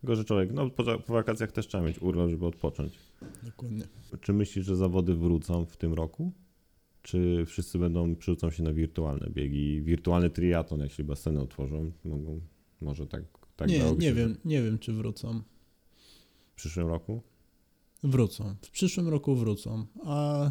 [0.00, 2.92] Tylko, że człowiek, no po, po wakacjach też trzeba mieć urlop, żeby odpocząć.
[3.42, 3.84] Dokładnie.
[4.20, 6.32] Czy myślisz, że zawody wrócą w tym roku?
[7.02, 9.82] Czy wszyscy będą, przerzucą się na wirtualne biegi?
[9.82, 12.40] Wirtualny triatlon, jeśli baseny otworzą, mogą,
[12.80, 13.22] może tak,
[13.56, 15.42] tak nie, nie się, wiem, nie wiem, czy wrócą.
[16.52, 17.22] W przyszłym roku?
[18.02, 18.54] Wrócą.
[18.62, 19.86] W przyszłym roku wrócą.
[20.04, 20.50] A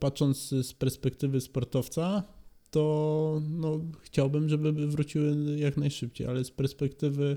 [0.00, 2.22] patrząc z perspektywy sportowca,
[2.70, 7.36] to no, chciałbym, żeby wróciły jak najszybciej, ale z perspektywy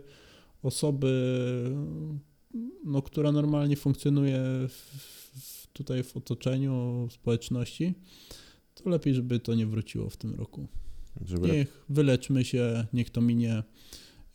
[0.64, 1.12] osoby,
[2.86, 4.40] no, która normalnie funkcjonuje
[4.70, 7.94] w, w, tutaj w otoczeniu społeczności,
[8.76, 10.68] to lepiej, żeby to nie wróciło w tym roku.
[11.26, 13.64] Żeby Niech wyleczmy się, niech to minie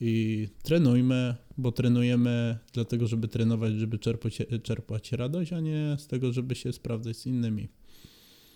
[0.01, 6.33] i trenujmy, bo trenujemy dlatego, żeby trenować, żeby czerpać, czerpać radość, a nie z tego,
[6.33, 7.69] żeby się sprawdzać z innymi.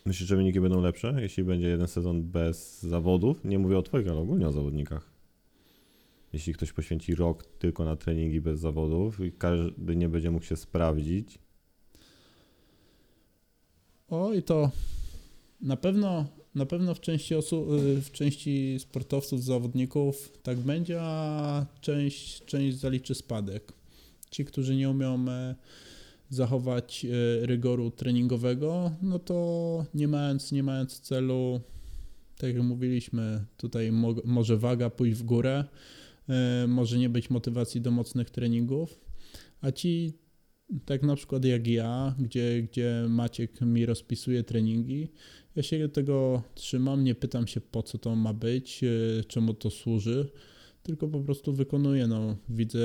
[0.07, 3.45] Myślisz, że wyniki będą lepsze, jeśli będzie jeden sezon bez zawodów?
[3.45, 5.11] Nie mówię o twoich, ale ogólnie o zawodnikach.
[6.33, 10.57] Jeśli ktoś poświęci rok tylko na treningi bez zawodów i każdy nie będzie mógł się
[10.57, 11.39] sprawdzić,
[14.09, 14.71] O i to
[15.61, 16.27] na pewno,
[16.59, 17.69] na pewno w części osób,
[18.03, 23.73] w części sportowców, zawodników tak będzie, a część, część zaliczy spadek.
[24.31, 25.55] Ci, którzy nie umią e,
[26.29, 31.61] zachować e, rygoru treningowego, no to nie mając, nie mając celu,
[32.39, 35.65] tak jak mówiliśmy, tutaj mo może waga pójść w górę,
[36.29, 39.01] e, może nie być motywacji do mocnych treningów,
[39.61, 40.13] a ci
[40.85, 45.09] tak na przykład jak ja, gdzie, gdzie Maciek mi rozpisuje treningi,
[45.59, 49.71] ja się tego trzymam, nie pytam się po co to ma być, e, czemu to
[49.71, 50.31] służy,
[50.83, 52.79] tylko po prostu wykonuję, no widzę,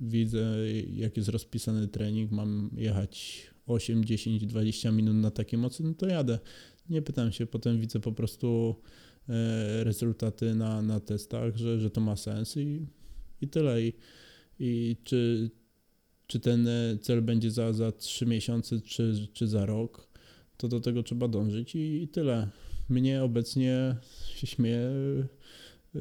[0.00, 0.56] widzę
[0.94, 6.06] jak jest rozpisany trening, mam jechać 8, 10, 20 minut na takie mocy, no to
[6.06, 6.38] jadę.
[6.88, 8.76] Nie pytam się, potem widzę po prostu
[9.28, 12.86] e, rezultaty na, na testach, że, że to ma sens i,
[13.40, 13.82] i tyle.
[13.82, 13.92] I,
[14.58, 15.50] i czy,
[16.26, 16.68] czy ten
[17.00, 20.11] cel będzie za, za 3 miesiące, czy, czy za rok,
[20.62, 22.48] to do tego trzeba dążyć i, i tyle.
[22.88, 23.96] Mnie obecnie
[24.34, 24.90] się śmieję,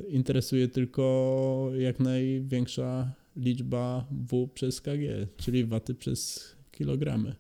[0.10, 7.36] interesuje tylko jak największa liczba W przez KG, czyli waty przez kilogramy.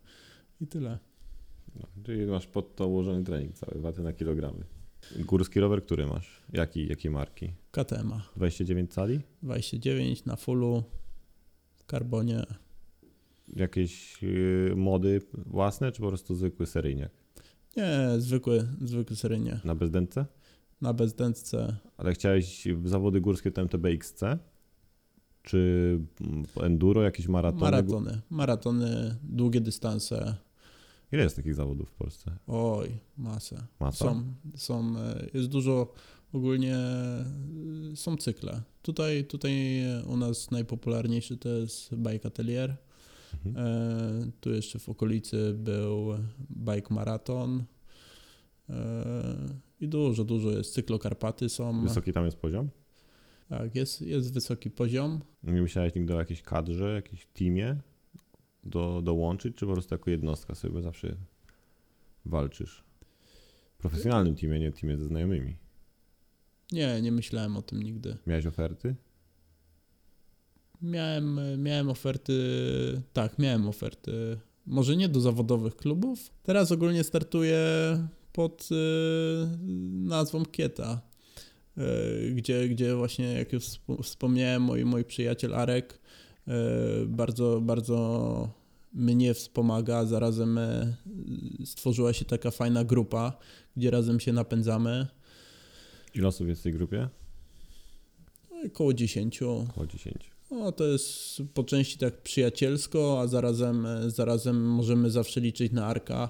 [0.61, 0.99] I tyle.
[1.75, 4.63] no, czyli masz pod to ułożony trening cały, waty na kilogramy.
[5.19, 6.41] Górski rower, który masz?
[6.53, 7.53] Jaki, jakiej marki?
[7.71, 9.19] KTM 29 cali?
[9.43, 10.83] 29 na fullu,
[11.75, 12.45] w karbonie.
[13.55, 17.11] Jakieś yy, mody własne, czy po prostu zwykły seryjniak?
[17.77, 19.59] Nie, zwykły, zwykły seryjnie.
[19.65, 20.25] Na bezdętce?
[20.81, 24.23] Na bezdętce Ale chciałeś zawody górskie to MTB XC?
[25.43, 25.99] Czy
[26.61, 27.61] enduro, jakieś maratony?
[27.61, 28.21] maratony.
[28.29, 30.35] Maratony, długie dystanse.
[31.11, 32.31] Ile jest takich zawodów w Polsce?
[32.47, 33.63] Oj, masę.
[33.79, 34.05] Masa?
[34.05, 34.23] Są,
[34.55, 35.93] są, e, jest dużo,
[36.33, 37.25] ogólnie e,
[37.95, 38.61] są cykle.
[38.81, 42.77] Tutaj, tutaj u nas najpopularniejszy to jest Bike Atelier.
[43.45, 43.67] Mhm.
[43.67, 46.13] E, tu jeszcze w okolicy był
[46.51, 47.63] Bike Maraton.
[48.69, 49.35] E,
[49.81, 50.73] I dużo, dużo jest.
[50.73, 51.83] Cyklokarpaty są.
[51.83, 52.69] Wysoki tam jest poziom?
[53.49, 55.21] Tak, jest, jest wysoki poziom.
[55.43, 57.77] Nie myślałeś nigdy o jakiejś kadrze, jakimś teamie
[58.63, 61.15] do, dołączyć, czy po prostu jako jednostka sobie zawsze
[62.25, 62.83] walczysz?
[63.73, 65.57] W profesjonalnym teamie, nie teamie ze znajomymi.
[66.71, 68.17] Nie, nie myślałem o tym nigdy.
[68.27, 68.95] Miałeś oferty?
[70.81, 72.33] Miałem, miałem oferty,
[73.13, 76.31] tak, miałem oferty, może nie do zawodowych klubów.
[76.43, 77.57] Teraz ogólnie startuję
[78.33, 78.75] pod y,
[80.07, 81.01] nazwą Kieta,
[81.77, 85.99] y, gdzie, gdzie właśnie, jak już wspo- wspomniałem, mój, mój przyjaciel Arek
[86.47, 86.51] y,
[87.07, 88.49] bardzo, bardzo
[88.93, 90.05] mnie wspomaga.
[90.05, 90.59] Zarazem
[91.65, 93.37] stworzyła się taka fajna grupa,
[93.77, 95.07] gdzie razem się napędzamy.
[96.15, 97.09] Ile osób jest w tej grupie?
[98.67, 99.41] Około 10.
[99.41, 100.30] Około 10.
[100.51, 106.29] No, to jest po części tak przyjacielsko, a zarazem, zarazem możemy zawsze liczyć na Arka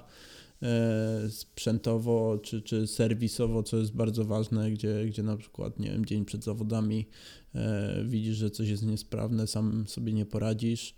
[0.61, 6.05] e, sprzętowo czy, czy serwisowo, co jest bardzo ważne, gdzie, gdzie na przykład, nie wiem,
[6.05, 7.07] dzień przed zawodami
[7.55, 10.95] e, widzisz, że coś jest niesprawne, sam sobie nie poradzisz.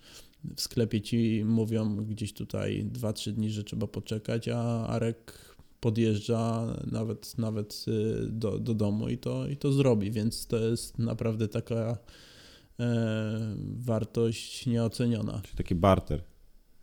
[0.55, 7.37] W sklepie ci mówią gdzieś tutaj 2-3 dni, że trzeba poczekać, a Arek podjeżdża nawet,
[7.37, 11.75] nawet y, do, do domu i to, i to zrobi, więc to jest naprawdę taka
[11.75, 11.97] e,
[13.77, 15.41] wartość nieoceniona.
[15.43, 16.23] Czyli taki barter.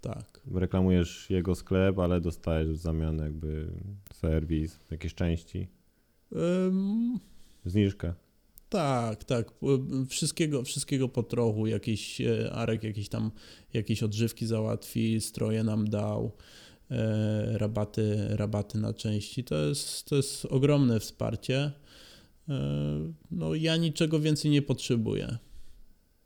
[0.01, 0.41] Tak.
[0.55, 3.72] Reklamujesz jego sklep, ale dostajesz w zamian jakby
[4.12, 5.68] serwis, jakieś części,
[6.36, 7.18] Ym,
[7.64, 8.14] zniżkę.
[8.68, 9.51] Tak, tak.
[10.09, 11.66] Wszystkiego, wszystkiego po trochu.
[11.66, 13.30] Jakiś e, Arek jakieś tam
[13.72, 16.32] jakieś odżywki załatwi, stroje nam dał,
[16.91, 19.45] e, rabaty, rabaty na części.
[19.45, 21.72] To jest, to jest ogromne wsparcie.
[22.49, 25.38] E, no ja niczego więcej nie potrzebuję.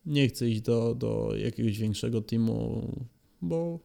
[0.07, 2.89] Nie chcę iść do, do jakiegoś większego teamu,
[3.43, 3.81] bo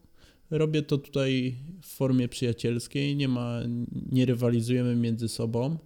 [0.49, 3.15] robię to tutaj w formie przyjacielskiej.
[3.15, 3.59] Nie ma,
[4.11, 5.77] nie rywalizujemy między sobą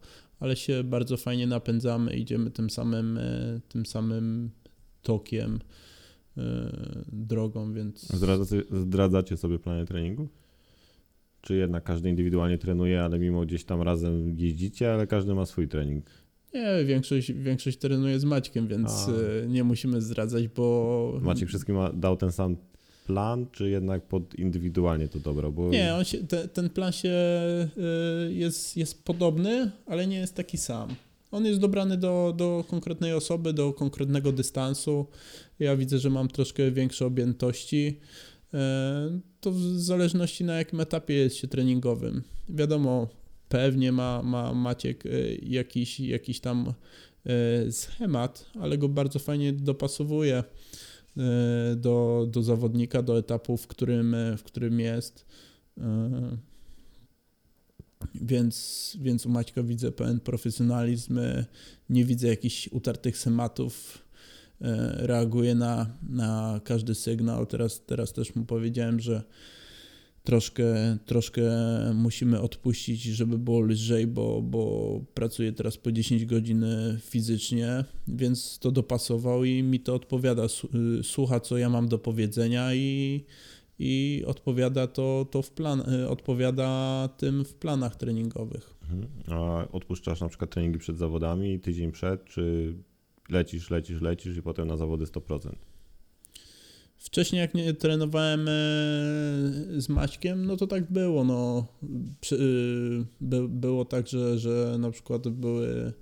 [0.43, 4.51] ale się bardzo fajnie napędzamy, idziemy tym samym, e, tym samym
[5.01, 5.59] tokiem,
[6.37, 6.71] e,
[7.11, 10.29] drogą, więc Zdradzacie, zdradzacie sobie plany treningu?
[11.41, 15.67] Czy jednak każdy indywidualnie trenuje, ale mimo gdzieś tam razem jeździcie, ale każdy ma swój
[15.67, 16.05] trening?
[16.53, 19.11] Nie, większość, większość trenuje z Maćkiem, więc A.
[19.43, 21.19] e, nie musimy zdradzać, bo...
[21.21, 22.55] Maciek wszystkim dał ten sam
[23.07, 25.51] plan, czy jednak pod indywidualnie to dobro?
[25.51, 27.69] Bo Nie, on się, te, ten plan się e,
[28.31, 30.89] jest, jest podobny, ale nie jest taki sam.
[31.31, 35.05] On jest dobrany do, do konkretnej osoby, do konkretnego dystansu.
[35.59, 37.99] Ja widzę, że mam troszkę większe objętości.
[38.53, 42.21] E, To w zależności na jakim etapie jest się treningowym.
[42.49, 43.07] Wiadomo,
[43.53, 46.73] pewnie ma, ma Maciek e, jakiś, jakiś tam
[47.25, 54.15] e, schemat, ale go bardzo fajnie dopasowuje e, do, do zawodnika, do etapu, w którym,
[54.37, 55.25] w którym jest.
[58.15, 61.19] Więc, więc u Maćka widzę pełen profesjonalizm,
[61.89, 63.97] nie widzę jakichś utartych schematów,
[64.61, 67.45] e, reaguję na, na każdy sygnał.
[67.45, 69.23] Teraz, teraz też mu powiedziałem, że
[70.23, 71.41] troszkę, troszkę
[71.93, 76.65] musimy odpuścić, żeby było lżej, bo, bo pracuję teraz po 10 godzin
[77.01, 80.43] fizycznie, więc to dopasował i mi to odpowiada.
[81.03, 83.23] Słucha, co ja mam do powiedzenia i,
[83.79, 88.73] i odpowiada to, to w plan, odpowiada tym w planach treningowych.
[88.81, 89.07] Mhm.
[89.27, 92.73] A odpuszczasz na przykład treningi przed zawodami, tydzień przed, czy
[93.29, 95.55] lecisz, lecisz, lecisz i potem na zawody 100%?
[97.03, 98.51] Wcześniej jak nie trenowałem e,
[99.77, 101.23] z Maćkiem, no to tak było.
[101.23, 101.67] No.
[102.31, 105.93] Y, by, było tak, że, że na przykład były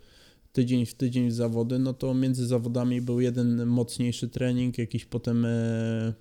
[0.54, 6.14] tydzień w tydzień zawody, no to między zawodami był jeden mocniejszy trening, jakiś potem e,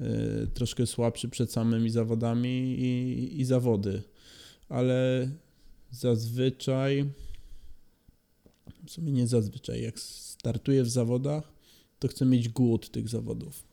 [0.00, 4.02] e, troszkę słabszy przed samymi zawodami i, i zawody.
[4.68, 5.30] Ale
[5.90, 7.10] zazwyczaj,
[8.86, 11.52] w sumie nie zazwyczaj, jak startuję w zawodach,
[11.98, 13.69] to chcę mieć głód tych zawodów.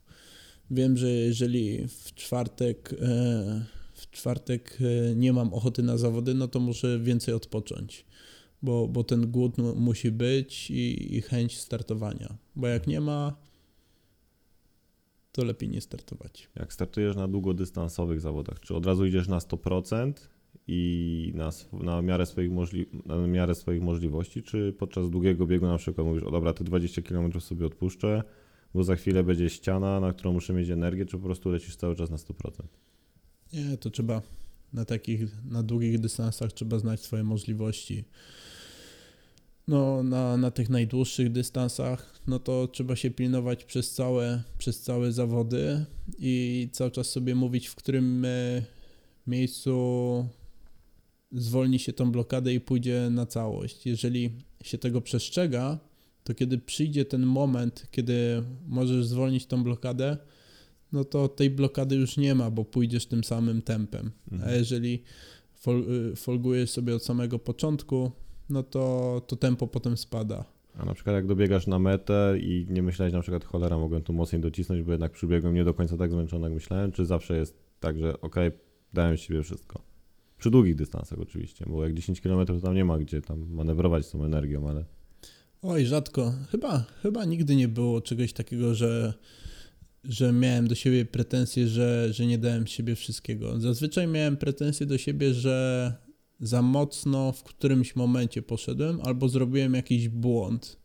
[0.71, 4.77] Wiem, że jeżeli w czwartek, e, w czwartek
[5.11, 8.05] e, nie mam ochoty na zawody, no to muszę więcej odpocząć,
[8.61, 12.37] bo, bo ten głód mu- musi być i, i chęć startowania.
[12.55, 13.35] Bo jak nie ma,
[15.31, 16.49] to lepiej nie startować.
[16.55, 20.13] Jak startujesz na długodystansowych zawodach, czy od razu idziesz na 100%
[20.67, 25.77] i na, na, miarę swoich możli- na miarę swoich możliwości, czy podczas długiego biegu na
[25.77, 28.23] przykład mówisz, o dobra, te 20 km sobie odpuszczę,
[28.73, 31.95] bo za chwilę będzie ściana, na którą muszę mieć energię, czy po prostu lecisz cały
[31.95, 32.51] czas na 100%?
[33.53, 34.21] Nie, to trzeba
[34.73, 38.03] na takich, na długich dystansach trzeba znać swoje możliwości.
[39.67, 45.11] No, na, na tych najdłuższych dystansach, no to trzeba się pilnować przez całe, przez całe
[45.11, 45.85] zawody
[46.19, 48.61] i cały czas sobie mówić, w którym e,
[49.27, 50.25] miejscu
[51.31, 53.85] zwolni się tą blokadę i pójdzie na całość.
[53.85, 54.31] Jeżeli
[54.63, 55.79] się tego przestrzega,
[56.27, 60.17] to kiedy przyjdzie ten moment, kiedy możesz zwolnić tą blokadę,
[60.91, 64.11] no to tej blokady już nie ma, bo pójdziesz tym samym tempem.
[64.31, 64.59] A Mhm.
[64.59, 65.03] jeżeli
[65.55, 68.11] fol, y, folgujesz sobie od samego początku,
[68.49, 70.45] no to, to tempo potem spada.
[70.77, 74.13] A na przykład jak dobiegasz na metę i nie myślałeś na przykład, cholera, mogłem tu
[74.13, 77.57] mocniej docisnąć, bo jednak przybiegłem nie do końca tak zmęczony, jak myślałem, czy zawsze jest
[77.79, 78.51] tak, że okej,
[78.93, 79.81] dałem z siebie wszystko?
[80.37, 84.05] Przy długich dystansach oczywiście, bo jak 10 km to tam nie ma gdzie tam manewrować
[84.05, 84.85] z tą energią, ale
[85.61, 86.33] Oj, rzadko.
[86.51, 89.13] Chyba, chyba nigdy nie było czegoś takiego, że,
[90.03, 93.59] że miałem do siebie pretensje, że, że nie dałem siebie wszystkiego.
[93.59, 95.93] Zazwyczaj miałem pretensje do siebie, że
[96.39, 100.79] za mocno w którymś momencie poszedłem albo zrobiłem jakiś błąd.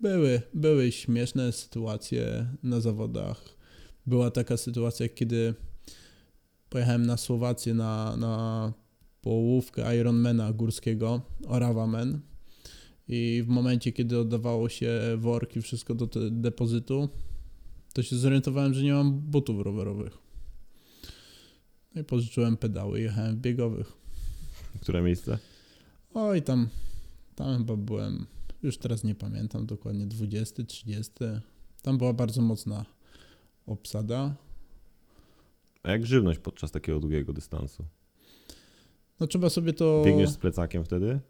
[0.00, 3.56] Były, były śmieszne sytuacje na zawodach.
[4.06, 5.54] Była taka sytuacja, kiedy
[6.68, 8.72] pojechałem na Słowację na, na
[9.20, 12.20] połówkę Ironmana górskiego, Oravamen.
[13.08, 17.08] I w momencie, kiedy oddawało się worki, wszystko do depozytu,
[17.92, 20.18] to się zorientowałem, że nie mam butów rowerowych.
[21.94, 23.92] No i pożyczyłem pedały i jechałem w biegowych.
[24.80, 25.38] które miejsce?
[26.14, 26.68] Oj, tam,
[27.34, 28.26] tam chyba byłem,
[28.62, 31.12] już teraz nie pamiętam dokładnie, 20, 30.
[31.82, 32.84] Tam była bardzo mocna
[33.66, 34.34] obsada.
[35.82, 37.84] A jak żywność podczas takiego długiego dystansu?
[39.20, 40.02] No trzeba sobie to...
[40.06, 41.20] Biegniesz z plecakiem wtedy?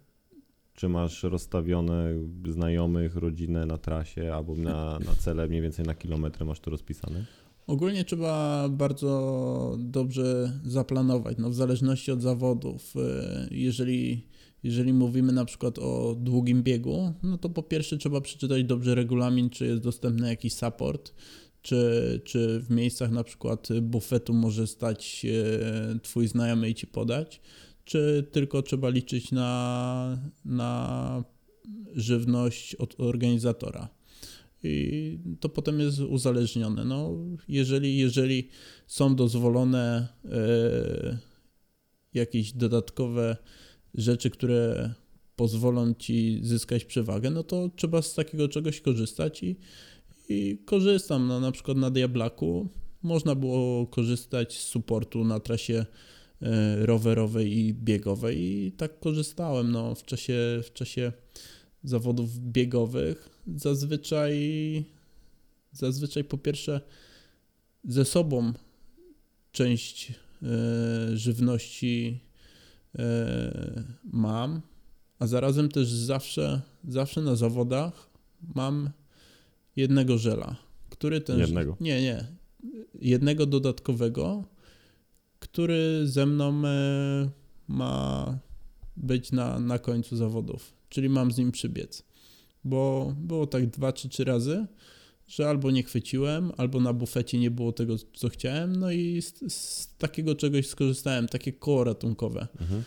[0.78, 2.14] Czy masz rozstawione
[2.48, 7.24] znajomych, rodzinę na trasie albo na, na cele mniej więcej na kilometry masz to rozpisane?
[7.66, 12.96] Ogólnie trzeba bardzo dobrze zaplanować, no w zależności od zawodów.
[12.96, 13.00] Y,
[13.50, 14.26] Jeżeli,
[14.62, 19.50] jeżeli mówimy na przykład o długim biegu, no to po pierwsze trzeba przeczytać dobrze regulamin,
[19.50, 21.14] czy jest dostępny jakiś support,
[21.62, 25.26] czy, czy w miejscach na przykład bufetu może stać
[25.94, 27.40] y, twój znajomy i ci podać,
[27.88, 31.24] czy tylko trzeba liczyć na, na
[31.94, 33.88] żywność od organizatora.
[34.62, 36.84] I to potem jest uzależnione.
[36.84, 37.10] No,
[37.48, 38.48] jeżeli, jeżeli
[38.86, 41.18] są dozwolone e,
[42.14, 43.36] jakieś dodatkowe
[43.94, 44.94] rzeczy, które
[45.36, 49.56] pozwolą ci zyskać przewagę, no to trzeba z takiego czegoś korzystać i,
[50.28, 51.26] i korzystam.
[51.26, 52.68] No, na przykład na Diablaku
[53.02, 55.86] można było korzystać z supportu na trasie
[56.76, 61.12] rowerowej i biegowej i tak korzystałem no, w, czasie, w czasie
[61.84, 63.28] zawodów biegowych.
[63.56, 64.34] Zazwyczaj,
[65.72, 66.80] zazwyczaj po pierwsze
[67.84, 68.52] ze sobą
[69.52, 72.20] część e, żywności
[72.98, 74.60] e, mam,
[75.18, 78.10] a zarazem też zawsze, zawsze na zawodach
[78.54, 78.90] mam
[79.76, 80.56] jednego żela,
[80.90, 81.76] który ten Jednego?
[81.80, 82.26] Nie, nie.
[83.00, 84.44] Jednego dodatkowego,
[85.38, 87.30] który ze mną e,
[87.68, 88.38] ma
[88.96, 92.02] być na, na końcu zawodów, czyli mam z nim przybiec.
[92.64, 94.66] Bo było tak dwa czy trzy razy,
[95.26, 99.52] że albo nie chwyciłem, albo na bufecie nie było tego, co chciałem, no i z,
[99.52, 102.46] z takiego czegoś skorzystałem, takie koło ratunkowe.
[102.60, 102.82] Mhm.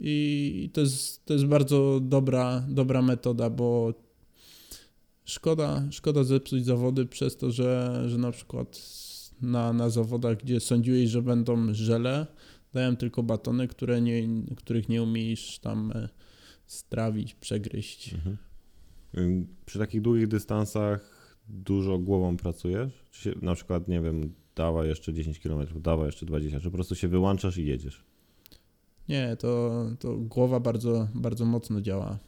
[0.00, 3.94] I to jest, to jest bardzo dobra, dobra metoda, bo
[5.24, 8.76] szkoda, szkoda zepsuć zawody przez to, że, że na przykład
[9.42, 12.26] na, na zawodach, gdzie sądziłeś, że będą żele,
[12.72, 16.08] dają tylko batony, które nie, których nie umiesz tam e,
[16.66, 18.14] strawić, przegryźć.
[18.14, 18.36] Mhm.
[19.66, 21.10] Przy takich długich dystansach
[21.48, 22.92] dużo głową pracujesz?
[23.10, 26.70] Czy się, na przykład, nie wiem, dawa jeszcze 10 km, dawa jeszcze 20, czy po
[26.70, 28.04] prostu się wyłączasz i jedziesz?
[29.08, 32.18] Nie, to, to głowa bardzo, bardzo mocno działa.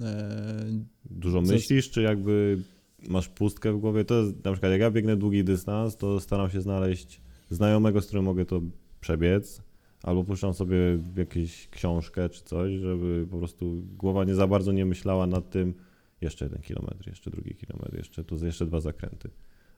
[0.00, 0.64] E,
[1.10, 2.62] Dużo myślisz, czy jakby
[3.08, 4.04] masz pustkę w głowie?
[4.04, 8.06] To jest, na przykład jak ja biegnę długi dystans, to staram się znaleźć znajomego, z
[8.06, 8.60] którym mogę to
[9.00, 9.62] przebiec,
[10.02, 10.76] albo puszczam sobie
[11.16, 15.74] jakąś książkę czy coś, żeby po prostu głowa nie za bardzo nie myślała nad tym,
[16.20, 19.30] jeszcze jeden kilometr, jeszcze drugi kilometr, jeszcze tu jeszcze dwa zakręty.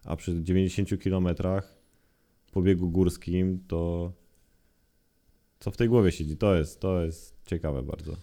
[0.05, 1.79] A przy 90 kilometrach
[2.53, 4.13] po biegu górskim to
[5.61, 6.37] co w tej głowie siedzi?
[6.37, 8.17] To jest, to jest ciekawe bardzo.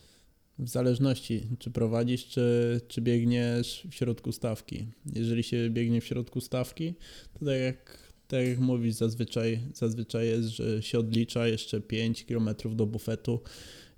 [0.59, 4.87] W zależności, czy prowadzisz, czy, czy biegniesz w środku stawki.
[5.15, 6.93] Jeżeli się biegnie w środku stawki,
[7.33, 7.97] to tak jak,
[8.27, 13.39] tak jak mówisz, zazwyczaj, zazwyczaj jest, że się odlicza jeszcze 5 km do bufetu,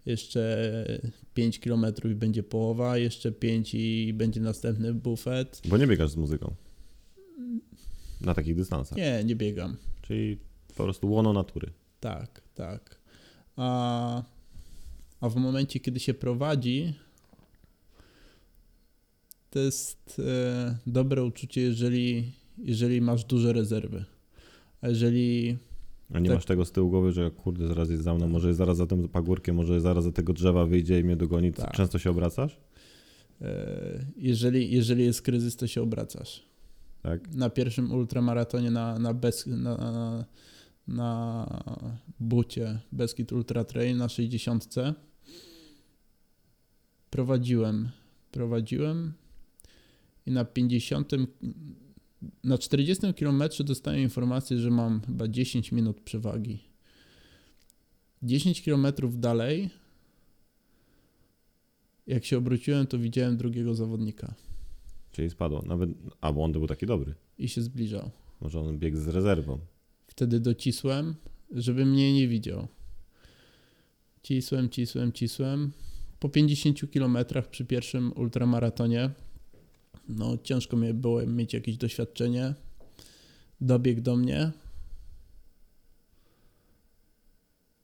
[0.05, 0.85] jeszcze
[1.33, 5.61] 5 km i będzie połowa, jeszcze 5 i będzie następny bufet.
[5.65, 6.55] Bo nie biegasz z muzyką.
[8.21, 8.97] Na takich dystansach.
[8.97, 9.77] Nie, nie biegam.
[10.01, 10.37] Czyli
[10.75, 11.71] po prostu łono natury.
[11.99, 12.99] Tak, tak.
[13.55, 14.23] A,
[15.23, 16.93] a w momencie, kiedy się prowadzi,
[19.49, 24.05] to jest e, dobre uczucie, jeżeli, jeżeli masz duże rezerwy.
[24.81, 25.57] A jeżeli
[26.13, 26.37] A nie Tak.
[26.37, 29.09] masz tego z tyłu głowy, że kurde, zaraz jest za mną, może zaraz za tym
[29.09, 31.51] pagórkiem, może zaraz za tego drzewa wyjdzie i mnie dogoni.
[31.53, 31.71] Tak.
[31.71, 32.57] Często się obracasz?
[33.41, 36.43] e, jeżeli, jeżeli jest kryzys, to się obracasz.
[37.01, 37.33] Tak.
[37.35, 40.25] Na pierwszym ultramaratonie na, na, bez, na, na,
[40.87, 41.47] na
[42.19, 44.67] bucie Beskid Ultra Trail na 60
[47.13, 47.89] prowadziłem,
[48.31, 49.13] prowadziłem
[50.25, 51.11] i na 50,
[52.43, 56.59] na 40 km dostałem informację, że mam chyba 10 minut przewagi.
[58.23, 59.69] 10 km dalej,
[62.07, 64.33] jak się obróciłem, to widziałem drugiego zawodnika
[65.11, 65.61] Czyli spadło.
[65.65, 65.89] Nawet,
[66.21, 67.13] a bo on był taki dobry.
[67.37, 68.11] i się zbliżał.
[68.41, 69.59] Może on biegł z rezerwą.
[70.07, 71.15] Wtedy docisłem,
[71.51, 72.67] żeby mnie nie widział.
[74.23, 75.71] Cisłem, cisłem, cisłem.
[76.23, 79.09] Po 50 kilometrach przy pierwszym ultramaratonie,
[80.09, 82.53] no ciężko mi było mieć jakieś doświadczenie.
[83.61, 84.51] Dobiegł do mnie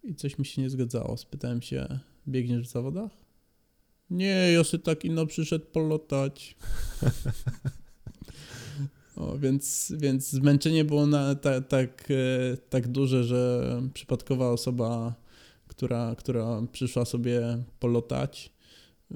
[0.04, 1.18] i coś mi się nie zgadzało.
[1.18, 3.12] Spytałem się, biegniesz w zawodach?
[4.10, 6.56] Nie, ja sobie tak ino przyszedł polotać.
[9.16, 15.16] O, więc, więc zmęczenie było na, ta, tak, e, tak duże, że przypadkowa osoba,
[15.80, 18.54] która, która przyszła sobie polotać,
[19.12, 19.16] e,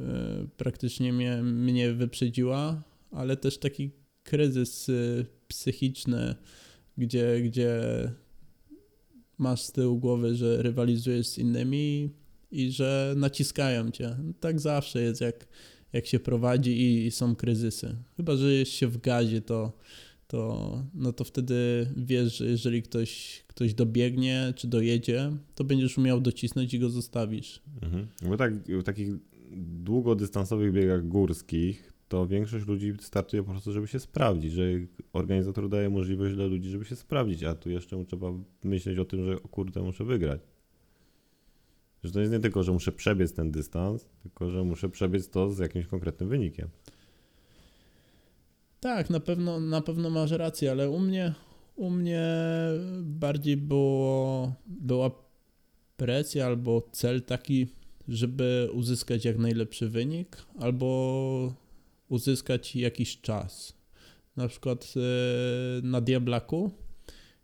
[0.58, 3.92] praktycznie mnie, mnie wyprzedziła, ale też taki
[4.24, 4.94] kryzys e,
[5.48, 6.36] psychiczny,
[6.98, 7.82] gdzie, gdzie
[9.38, 12.10] masz z tyłu głowy, że rywalizujesz z innymi
[12.52, 14.18] i że naciskają cię.
[14.40, 15.48] Tak zawsze jest, jak,
[15.94, 17.96] jak się prowadzi i, i są kryzysy.
[18.18, 19.74] Chyba, że jest się w gazie, to,
[20.34, 26.22] to, no to wtedy wiesz, że jeżeli ktoś, ktoś dobiegnie czy dojedzie, to będziesz umiał
[26.22, 27.62] docisnąć i go zostawisz.
[27.82, 28.08] Mhm.
[28.22, 29.10] Bo tak, w takich
[29.58, 34.64] długodystansowych biegach górskich to większość ludzi startuje po prostu, żeby się sprawdzić, że
[35.14, 38.28] organizator daje możliwość dla ludzi, żeby się sprawdzić, a tu jeszcze trzeba
[38.64, 40.42] myśleć o tym, że o kurde, muszę wygrać.
[42.04, 45.52] Że to jest nie tylko, że muszę przebiec ten dystans, tylko że muszę przebiec to
[45.52, 46.68] z jakimś konkretnym wynikiem.
[48.84, 51.34] Tak, na pewno, na pewno masz rację, ale u mnie,
[51.76, 52.28] u mnie
[53.02, 55.12] bardziej było, była
[55.98, 57.68] presja albo cel taki,
[58.08, 61.54] żeby uzyskać jak najlepszy wynik, albo
[62.10, 63.74] uzyskać jakiś czas.
[64.36, 66.72] Na przykład e, na Diablaku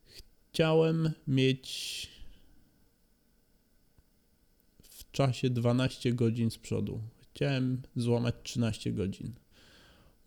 [0.06, 2.08] chciałem mieć
[4.82, 7.02] w czasie 12 godzin z przodu.
[7.34, 9.34] Chciałem złamać 13 godzin.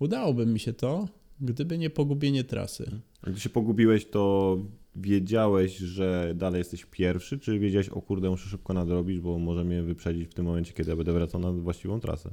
[0.03, 1.09] Udałoby mi się to,
[1.40, 3.00] gdyby nie pogubienie trasy.
[3.22, 4.59] A gdy się pogubiłeś, to
[4.96, 9.82] wiedziałeś, że dalej jesteś pierwszy, czy wiedziałeś, o kurde, muszę szybko nadrobić, bo może mnie
[9.82, 12.30] wyprzedzić w tym momencie, kiedy ja będę wracał na właściwą trasę?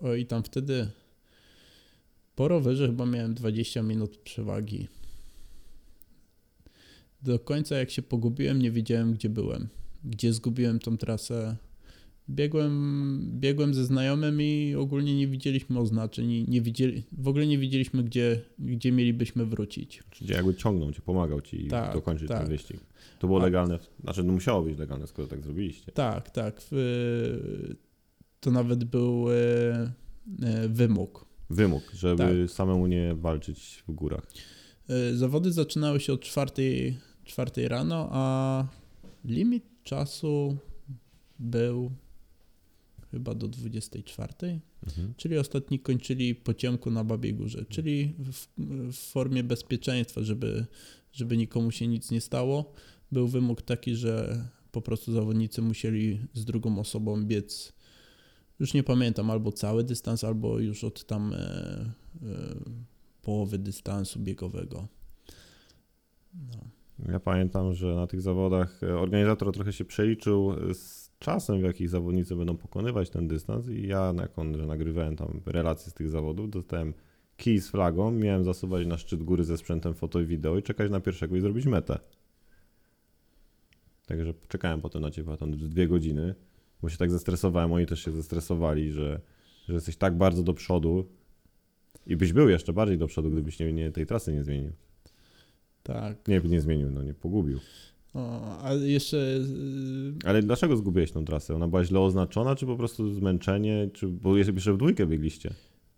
[0.00, 0.88] O i tam wtedy
[2.36, 4.88] po rowerze chyba miałem 20 minut przewagi.
[7.22, 9.68] Do końca jak się pogubiłem, nie wiedziałem gdzie byłem,
[10.04, 11.56] gdzie zgubiłem tą trasę.
[12.30, 17.58] Biegłem, biegłem ze znajomym i ogólnie nie widzieliśmy oznaczeń, i nie widzieli, w ogóle nie
[17.58, 20.02] widzieliśmy gdzie, gdzie mielibyśmy wrócić.
[20.10, 22.38] Czyli jakby ciągnął cię, pomagał ci Tak, dokończyć tak.
[22.38, 22.80] ten wyścig.
[23.18, 25.92] To było A- legalne, znaczy no musiało być legalne, skoro tak zrobiliście.
[25.92, 26.60] Tak, tak.
[28.40, 29.34] To nawet był e,
[30.42, 31.26] e, wymóg.
[31.50, 32.50] Wymóg, żeby Tak.
[32.56, 34.26] samemu nie walczyć w górach.
[34.88, 38.66] E, Zawody zaczynały się o czwartej, czwartej rano, a
[39.24, 40.56] limit czasu
[41.38, 41.90] był
[43.14, 45.14] chyba do 24, Mhm.
[45.16, 48.46] czyli ostatni kończyli po ciemku na Babiej Górze, czyli w,
[48.92, 50.66] w formie bezpieczeństwa, żeby,
[51.12, 52.72] żeby nikomu się nic nie stało.
[53.12, 57.72] Był wymóg taki, że po prostu zawodnicy musieli z drugą osobą biec,
[58.60, 61.92] już nie pamiętam, albo cały dystans, albo już od tam e, e,
[63.22, 64.88] połowy dystansu biegowego.
[66.34, 66.58] No.
[67.12, 71.88] Ja pamiętam, że na tych zawodach e, organizator trochę się przeliczył z czasem, w jaki
[71.88, 76.10] zawodnicy będą pokonywać ten dystans i ja, jak on, że nagrywałem tam relacje z tych
[76.10, 76.94] zawodów, dostałem
[77.36, 80.90] kij z flagą, miałem zasuwać na szczyt góry ze sprzętem foto i wideo i czekać
[80.90, 81.98] na pierwszego i zrobić metę.
[84.06, 86.34] Także czekałem potem na ciebie tam dwie godziny,
[86.82, 89.20] bo się tak zestresowałem, oni też się zestresowali, że,
[89.68, 91.06] że jesteś tak bardzo do przodu
[92.06, 94.72] i byś był jeszcze bardziej do przodu, gdybyś nie, nie, tej trasy nie zmienił.
[95.82, 96.28] Tak.
[96.28, 97.60] Nie, nie zmienił, no nie pogubił.
[98.14, 101.54] O, a jeszcze y, Ale dlaczego zgubiłeś tą trasę?
[101.54, 105.54] Ona była źle oznaczona, czy po prostu zmęczenie, czy bo jeszcze w dwójkę biegliście?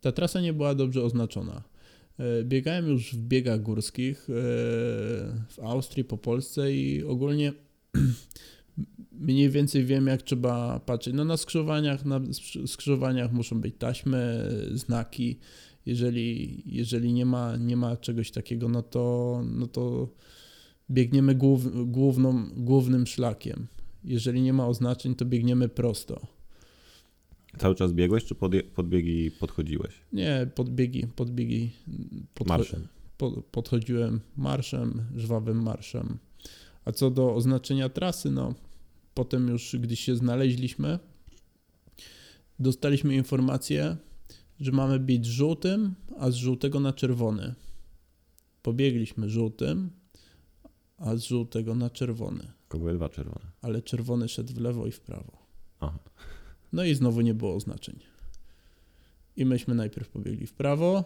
[0.07, 1.63] ta trasa nie była dobrze oznaczona.
[2.19, 4.33] E, Biegałem już w biegach górskich e,
[5.49, 7.53] w Austrii, po Polsce i ogólnie
[9.13, 11.15] mniej więcej wiem, jak trzeba patrzeć.
[11.15, 12.21] No na skrzyżowaniach, na
[12.67, 15.39] skrzyżowaniach muszą być taśmy, znaki.
[15.87, 20.09] Jeżeli, jeżeli nie, ma, nie ma czegoś takiego, no to, no to
[20.91, 23.67] biegniemy głów, główną, głównym szlakiem.
[24.05, 26.27] Jeżeli nie ma oznaczeń, to biegniemy prosto.
[27.59, 29.95] Cały czas biegłeś, czy podje- podbiegi podchodziłeś?
[30.13, 31.71] Nie, podbiegi, podbiegi.
[32.35, 32.89] podcho- Marszem.
[33.19, 36.19] po- podchodziłem marszem, żwawym marszem.
[36.85, 38.55] A co do oznaczenia trasy, no
[39.15, 40.99] potem już gdy się znaleźliśmy,
[42.59, 43.97] dostaliśmy informację,
[44.61, 47.55] że mamy być żółtym, a z żółtego na czerwony.
[48.63, 49.91] Pobiegliśmy żółtym,
[50.99, 52.53] a z żółtego na czerwony.
[52.63, 53.47] Tylko były dwa czerwone.
[53.63, 55.33] Ale czerwony szedł w lewo i w prawo.
[55.81, 55.99] Aha.
[56.73, 57.99] No i znowu nie było oznaczeń.
[59.37, 61.05] I myśmy najpierw pobiegli w prawo,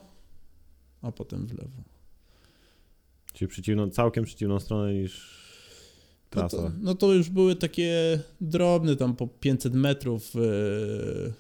[1.03, 1.83] a potem w lewo.
[3.33, 5.41] Czyli przeciwną, całkiem przeciwną stronę niż
[6.35, 6.57] No trasa.
[6.57, 11.33] to, no to już były takie drobne, tam po 500 metrów yy,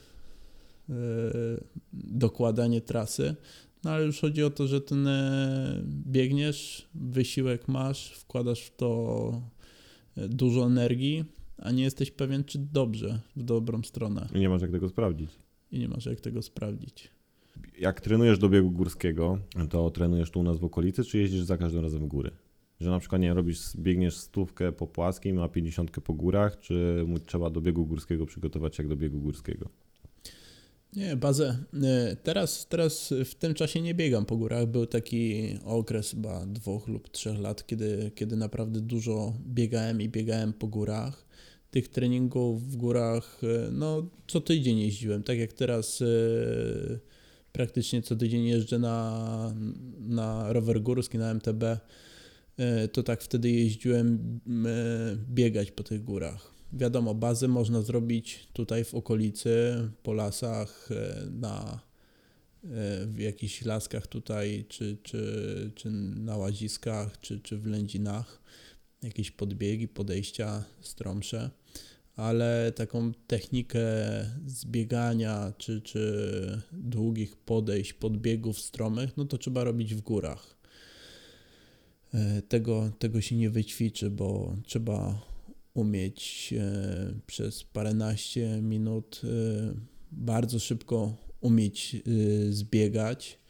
[0.89, 3.37] yy, dokładanie trasy.
[3.85, 9.43] No ale już chodzi o to, że ten e, biegniesz, wysiłek masz, wkładasz w to
[10.17, 11.25] e, dużo energii,
[11.59, 14.29] a nie jesteś pewien, czy dobrze, w dobrą stronę.
[14.35, 15.31] I nie masz jak tego sprawdzić.
[15.73, 17.11] I nie masz jak tego sprawdzić.
[17.79, 19.39] Jak trenujesz do biegu górskiego,
[19.71, 22.31] to trenujesz tu u nas w okolicy, czy jeździsz za każdym razem w góry?
[22.81, 27.51] Że na przykład, nie robisz, biegniesz stówkę po płaskim, a 50 po górach, czy trzeba
[27.51, 29.69] do biegu górskiego przygotować się jak do biegu górskiego?
[30.97, 31.59] Nie, bazę.
[31.83, 34.67] e, Teraz, teraz w tym czasie nie biegam po górach.
[34.67, 40.53] Był taki okres chyba dwóch lub trzech lat, kiedy, kiedy naprawdę dużo biegałem i biegałem
[40.53, 41.27] po górach.
[41.71, 45.23] Tych treningów w górach, e, no co tydzień jeździłem.
[45.23, 46.07] Tak jak teraz e,
[47.53, 49.55] praktycznie co tydzień jeżdżę na,
[49.99, 51.63] na rower górski, na MTB,
[52.93, 54.41] to tak wtedy jeździłem
[55.29, 56.60] biegać po tych górach.
[56.73, 61.81] Wiadomo, bazę można zrobić tutaj w okolicy, po lasach, e, na,
[62.65, 68.41] e, w jakichś laskach tutaj, czy, czy, czy na łaziskach, czy, czy w lędzinach.
[69.03, 71.51] Jakieś podbiegi, podejścia stromsze,
[72.17, 73.81] ale taką technikę
[74.47, 80.57] zbiegania, czy, czy długich podejść, podbiegów stromych, no to trzeba robić w górach.
[82.15, 85.31] E, Tego, tego się nie wyćwiczy, bo trzeba
[85.75, 89.29] umieć e, przez paręnaście minut e,
[90.13, 93.41] bardzo szybko umieć e, zbiegać,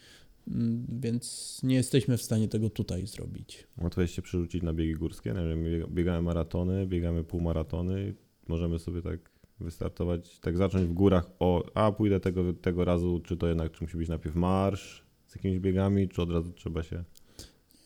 [0.49, 3.67] Mm, więc nie jesteśmy w stanie tego tutaj zrobić.
[3.83, 5.31] Łatwo jest się przerzucić na biegi górskie.
[5.31, 8.15] Nie wiem, biega- biegamy maratony, biegamy półmaratony.
[8.49, 11.31] Możemy sobie tak wystartować, tak zacząć w górach.
[11.39, 15.35] O, a pójdę tego, tego razu, czy to jednak czy musi być najpierw marsz z
[15.37, 17.05] jakimiś biegami, czy od razu trzeba się.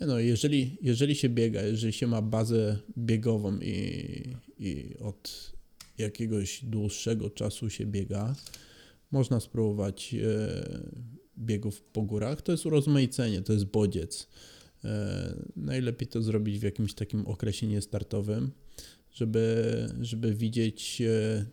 [0.01, 5.53] No, jeżeli, jeżeli się biega, jeżeli się ma bazę biegową i, i od
[5.99, 8.35] jakiegoś dłuższego czasu się biega,
[9.11, 10.81] można spróbować e,
[11.39, 12.43] biegów po górach.
[12.43, 14.29] To jest urozmaicenie, to jest bodziec.
[14.85, 18.51] E, najlepiej to zrobić w jakimś takim okresie niestartowym,
[19.13, 21.45] żeby, żeby widzieć, e,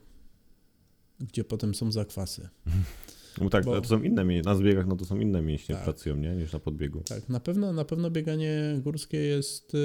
[1.20, 2.50] gdzie potem są zakwasy.
[3.42, 4.52] No tak, Bo- to są inne mięśnie.
[4.52, 5.84] Na zbiegach no to są inne mięśnie Tak.
[5.84, 6.36] pracują, nie?
[6.36, 7.02] Niż na podbiegu.
[7.02, 9.78] Tak, na pewno, na pewno bieganie górskie jest e,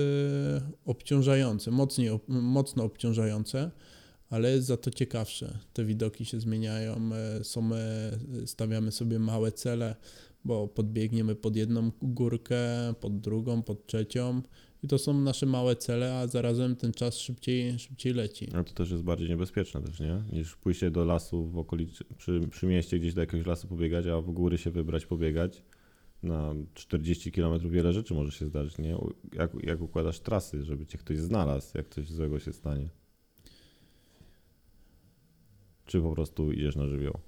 [0.85, 3.71] obciążające, mocniej, mocno obciążające,
[4.31, 5.59] ale jest za to ciekawsze.
[5.73, 8.11] Te widoki się zmieniają, e, są, e,
[8.47, 9.97] stawiamy sobie małe cele,
[10.45, 12.59] bo podbiegniemy pod jedną górkę,
[13.01, 14.43] pod drugą, pod trzecią
[14.83, 18.49] i to są nasze małe cele, a zarazem ten czas szybciej, szybciej leci.
[18.53, 20.23] No to też jest bardziej niebezpieczne też, nie?
[20.33, 24.21] Niż pójście do lasu w okolicy, przy, przy mieście gdzieś do jakiegoś lasu pobiegać, a
[24.21, 25.63] w góry się wybrać, pobiegać.
[26.23, 28.97] Na 40 km wiele rzeczy może się zdarzyć, nie?
[29.33, 32.89] Jak, jak układasz trasy, żeby cię ktoś znalazł, jak coś złego się stanie.
[35.87, 37.19] Czy po prostu idziesz na żywioł.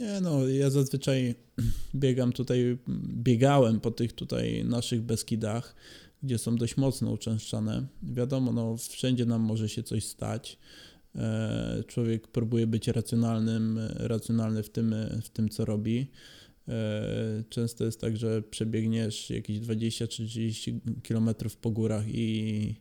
[0.00, 1.34] Nie no, ja zazwyczaj
[1.94, 2.78] biegam tutaj,
[3.16, 5.74] biegałem po tych tutaj naszych Beskidach,
[6.22, 7.86] gdzie są dość mocno uczęszczane.
[8.02, 10.58] Wiadomo, no wszędzie nam może się coś stać.
[11.14, 16.06] E, Człowiek próbuje być racjonalnym, racjonalny w tym, w tym co robi.
[16.68, 22.74] E, Często jest tak, że przebiegniesz jakieś 20 czy 30 km po górach i,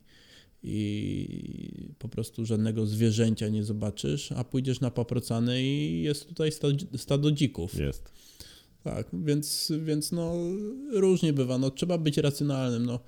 [0.63, 6.51] i po prostu żadnego zwierzęcia nie zobaczysz, a pójdziesz na paprocany i jest tutaj
[6.97, 7.79] stado, dzików.
[7.79, 8.11] Jest.
[8.83, 10.33] Tak, więc, więc no
[10.91, 11.57] różnie bywa.
[11.57, 12.85] No, trzeba być racjonalnym.
[12.85, 12.99] No,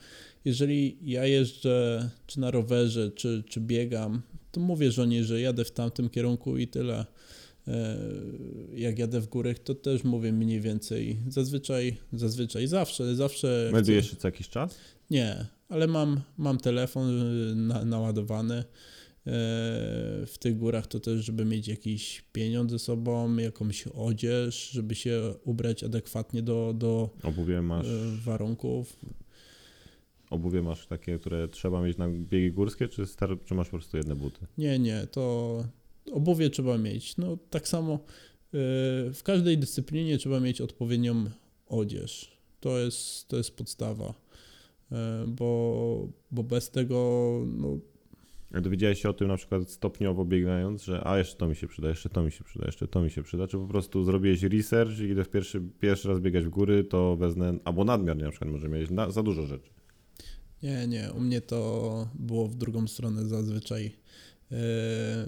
[0.45, 4.21] jeżeli ja jeżdżę czy na rowerze, czy, czy biegam,
[4.51, 7.05] to mówię żonie, że jadę w tamtym kierunku i tyle.
[7.67, 7.97] E,
[8.75, 11.17] Jak jadę w górach, to też mówię mniej więcej.
[11.27, 13.69] Zazwyczaj, zazwyczaj, zawsze, zawsze.
[13.73, 14.75] Meldujesz się co jakiś czas?
[15.09, 17.09] nie, ale mam, mam telefon
[17.51, 18.63] y, na, naładowany.
[19.25, 25.33] W tych górach to też, żeby mieć jakiś pieniądz ze sobą, jakąś odzież, żeby się
[25.43, 27.89] ubrać adekwatnie do, do Obuwie masz, e,
[28.25, 28.99] warunków.
[30.29, 33.97] obuwie masz takie, które trzeba mieć na biegi górskie, czy, star- czy masz po prostu
[33.97, 34.39] jedne buty?
[34.57, 35.63] Nie, nie, to
[36.11, 37.17] obuwie trzeba mieć.
[37.17, 37.99] No tak samo e,
[39.13, 41.25] w każdej dyscyplinie trzeba mieć odpowiednią
[41.67, 42.37] odzież.
[42.59, 44.13] To jest, to jest podstawa,
[44.91, 47.77] E, bo, bo bez tego no,
[48.61, 51.89] dowiedziałeś się o tym na przykład stopniowo biegając, że a jeszcze to mi się przyda,
[51.89, 54.99] jeszcze to mi się przyda, jeszcze to mi się przyda, czy po prostu zrobiłeś research
[54.99, 58.51] i idę w pierwszy, pierwszy raz biegać w góry, to wezmę, albo nadmiar na przykład
[58.51, 59.69] może mieć na, za dużo rzeczy.
[60.63, 63.91] Nie, nie, u mnie to było w drugą stronę zazwyczaj.
[64.51, 65.25] E,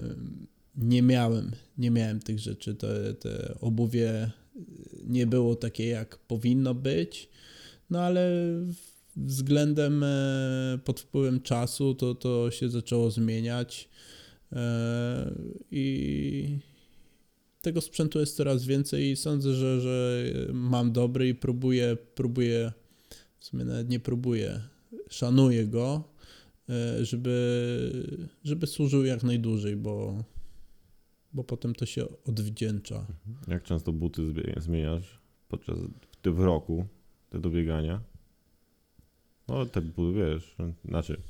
[0.76, 2.74] Nie miałem, nie miałem tych rzeczy.
[2.74, 4.30] Te, te obuwie
[5.06, 7.28] nie było takie, jak powinno być,
[7.90, 8.30] no ale
[9.16, 13.88] względem e, pod wpływem czasu to, to się zaczęło zmieniać
[14.52, 15.32] e,
[15.70, 16.58] i
[17.62, 22.72] tego sprzętu jest coraz więcej i sądzę, że, że mam dobry i próbuję, próbuję,
[23.38, 24.60] w sumie nawet nie próbuję,
[25.08, 26.04] szanuję go,
[26.68, 30.24] e, żeby, żeby służył jak najdłużej, bo,
[31.32, 33.06] bo potem to się odwdzięcza.
[33.48, 34.22] Jak często buty
[34.56, 35.78] zmieniasz podczas
[36.24, 36.86] w roku,
[37.30, 38.15] te do biegania?
[39.48, 41.20] No te buty, wiesz, znaczy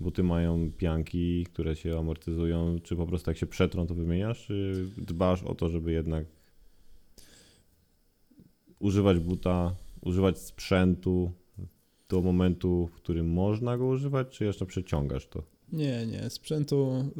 [0.00, 4.86] buty mają pianki, które się amortyzują, czy po prostu jak się przetrą, to wymieniasz, czy
[4.96, 6.26] dbasz o to, żeby jednak
[8.78, 11.32] używać buta, używać sprzętu
[12.08, 15.42] do momentu, w którym można go używać, czy jeszcze przeciągasz to?
[15.72, 17.10] Nie, nie, sprzętu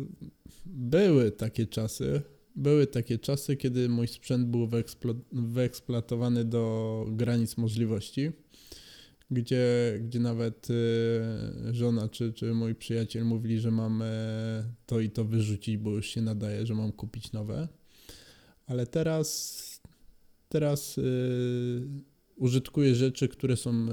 [0.66, 2.22] były takie czasy.
[2.56, 8.30] Były takie czasy, kiedy mój sprzęt był wyeksplo- wyeksploatowany do granic możliwości,
[9.30, 10.74] gdzie, gdzie nawet y,
[11.70, 14.06] żona czy, czy mój przyjaciel mówili, że mam e,
[14.86, 17.68] to i to wyrzucić, bo już się nadaje, że mam kupić nowe.
[18.66, 19.80] Ale teraz,
[20.48, 21.88] teraz y,
[22.36, 23.86] użytkuję rzeczy, które są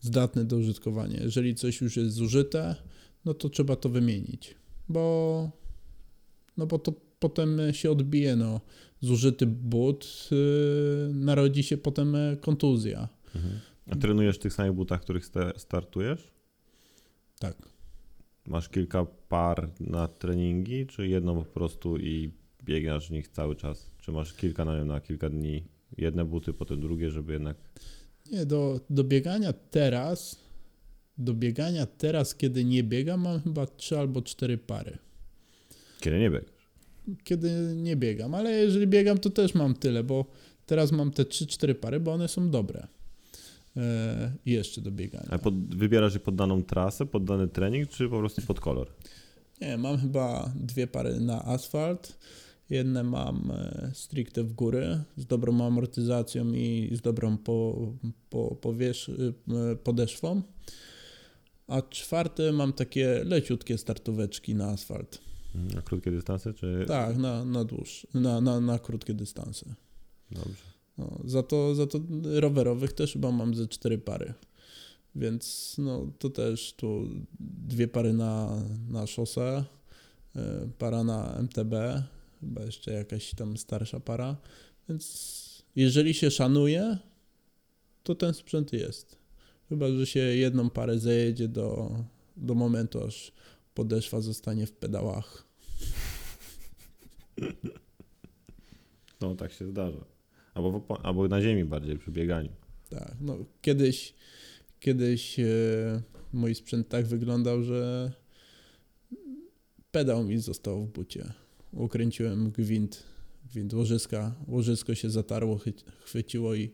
[0.00, 1.20] zdatne do użytkowania.
[1.22, 2.76] Jeżeli coś już jest zużyte,
[3.24, 4.54] no to trzeba to wymienić,
[4.88, 5.50] bo,
[6.56, 8.60] no bo to potem się odbije, no,
[9.00, 13.08] zużyty but, yy, narodzi się potem e, kontuzja.
[13.90, 16.32] A trenujesz w tych samych butach, w których sta- startujesz?
[17.38, 17.56] Tak.
[18.46, 22.30] Masz kilka par na treningi, czy jedną po prostu i
[22.64, 23.90] biegasz w nich cały czas?
[24.00, 25.64] Czy masz kilka na, na kilka dni?
[25.98, 27.56] Jedne buty, potem drugie, żeby jednak...
[28.32, 30.40] Nie, do, do biegania teraz,
[31.18, 34.98] do biegania teraz, kiedy nie biegam, mam chyba trzy albo cztery pary.
[36.00, 36.70] Kiedy nie biegasz?
[37.24, 40.24] Kiedy nie biegam, ale jeżeli biegam, to też mam tyle, bo
[40.66, 42.86] teraz mam te 3-4 pary, bo one są dobre.
[43.76, 45.28] E, jeszcze do biegania.
[45.30, 48.92] A pod, wybierasz je pod daną trasę, pod dany trening, czy po prostu pod kolor?
[49.60, 52.18] Nie, mam chyba dwie pary na asfalt.
[52.70, 57.88] Jedne mam e, stricte w góry, z dobrą amortyzacją i z dobrą po,
[58.30, 60.42] po, powierz, e, podeszwą.
[61.66, 65.18] A czwarte mam takie leciutkie startóweczki na asfalt.
[65.74, 66.84] Na krótkie dystanse, czy...
[66.88, 69.74] Tak, na, na dłuższe, na, na, na krótkie dystanse.
[70.30, 70.69] Dobrze.
[71.00, 74.34] No, za, to, za to rowerowych też chyba mam ze cztery pary.
[75.14, 77.08] Więc no, to też tu
[77.40, 79.64] dwie pary na, na szosę,
[80.36, 80.40] y,
[80.78, 81.74] para na MTB,
[82.40, 84.36] chyba jeszcze jakaś tam starsza para.
[84.88, 86.98] Więc jeżeli się szanuje,
[88.02, 89.18] to ten sprzęt jest.
[89.68, 91.90] Chyba, że się jedną parę zajedzie do,
[92.36, 93.32] do momentu, aż
[93.74, 95.44] podeszwa zostanie w pedałach.
[99.20, 100.04] No, tak się zdarza.
[100.54, 102.50] Albo, w, albo na ziemi bardziej, przy bieganiu.
[102.90, 104.14] Tak, no kiedyś,
[104.80, 105.44] kiedyś e,
[106.32, 108.12] mój sprzęt tak wyglądał, że
[109.90, 111.32] pedał mi został w bucie.
[111.72, 113.02] Ukręciłem gwint,
[113.52, 115.60] gwint łożyska, łożysko się zatarło,
[116.00, 116.70] chwyciło i,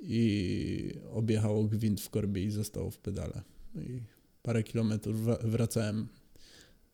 [0.00, 3.42] i objechało gwint w korbie i zostało w pedale.
[3.74, 4.02] No I
[4.42, 6.08] parę kilometrów wra- wracałem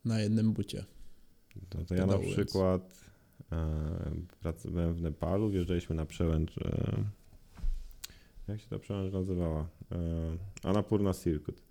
[0.05, 0.85] na jednym bucie.
[1.69, 3.02] To, to ja na przykład
[3.53, 4.11] e,
[4.41, 6.59] pracowałem w Nepalu, wjeżdżaliśmy na przełęcz.
[6.59, 7.05] E,
[8.49, 9.69] jak się ta przełęcz nazywała?
[9.93, 9.99] E,
[10.63, 11.63] Annapurna Circuit.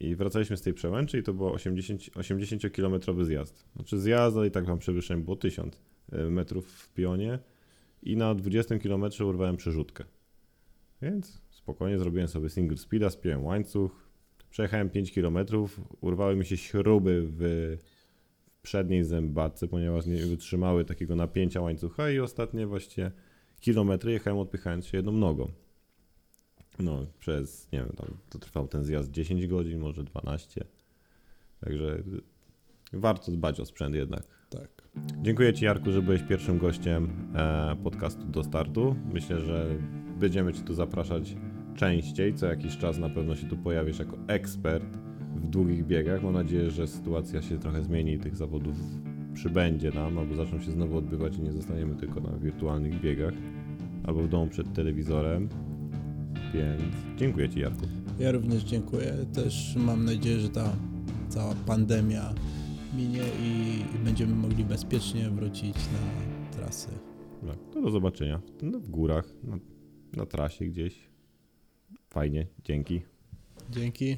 [0.00, 3.64] I wracaliśmy z tej przełęczy i to było 80, 80-kilometrowy zjazd.
[3.76, 5.82] Znaczy zjazd, i tak tam przewyższeń było 1000
[6.12, 7.38] e, metrów w pionie
[8.02, 10.04] i na 20 kilometrze urwałem przerzutkę.
[11.02, 14.08] Więc spokojnie zrobiłem sobie single speeda, spiąłem łańcuch,
[14.50, 17.76] przejechałem 5 kilometrów, urwały mi się śruby w
[18.66, 23.10] przedniej zębatce, ponieważ nie wytrzymały takiego napięcia łańcucha i ostatnie właściwie
[23.60, 25.48] kilometry jechałem odpychając się jedną nogą.
[26.78, 30.64] No, przez, nie wiem, tam to trwał ten zjazd 10 godzin, może 12.
[31.60, 32.02] Także
[32.92, 34.22] warto dbać o sprzęt jednak.
[34.50, 34.88] Tak.
[35.22, 38.96] Dziękuję Ci Jarku, że byłeś pierwszym gościem e, podcastu do startu.
[39.12, 39.78] Myślę, że
[40.20, 41.36] będziemy Cię tu zapraszać
[41.74, 42.34] częściej.
[42.34, 45.05] Co jakiś czas na pewno się tu pojawisz jako ekspert
[45.36, 46.22] w długich biegach.
[46.22, 48.76] Mam nadzieję, że sytuacja się trochę zmieni i tych zawodów
[49.34, 53.34] przybędzie nam, albo zaczną się znowu odbywać i nie zostaniemy tylko na wirtualnych biegach
[54.04, 55.48] albo w domu przed telewizorem.
[56.54, 56.82] Więc
[57.16, 57.86] dziękuję Ci Jarku.
[58.18, 59.14] Ja również dziękuję.
[59.32, 60.72] Też mam nadzieję, że ta
[61.28, 62.34] cała pandemia
[62.96, 66.88] minie i będziemy mogli bezpiecznie wrócić na trasy.
[67.42, 69.58] No, to do zobaczenia no, w górach, na,
[70.16, 71.08] na trasie gdzieś.
[72.10, 73.02] Fajnie, dzięki.
[73.70, 74.16] Dzięki.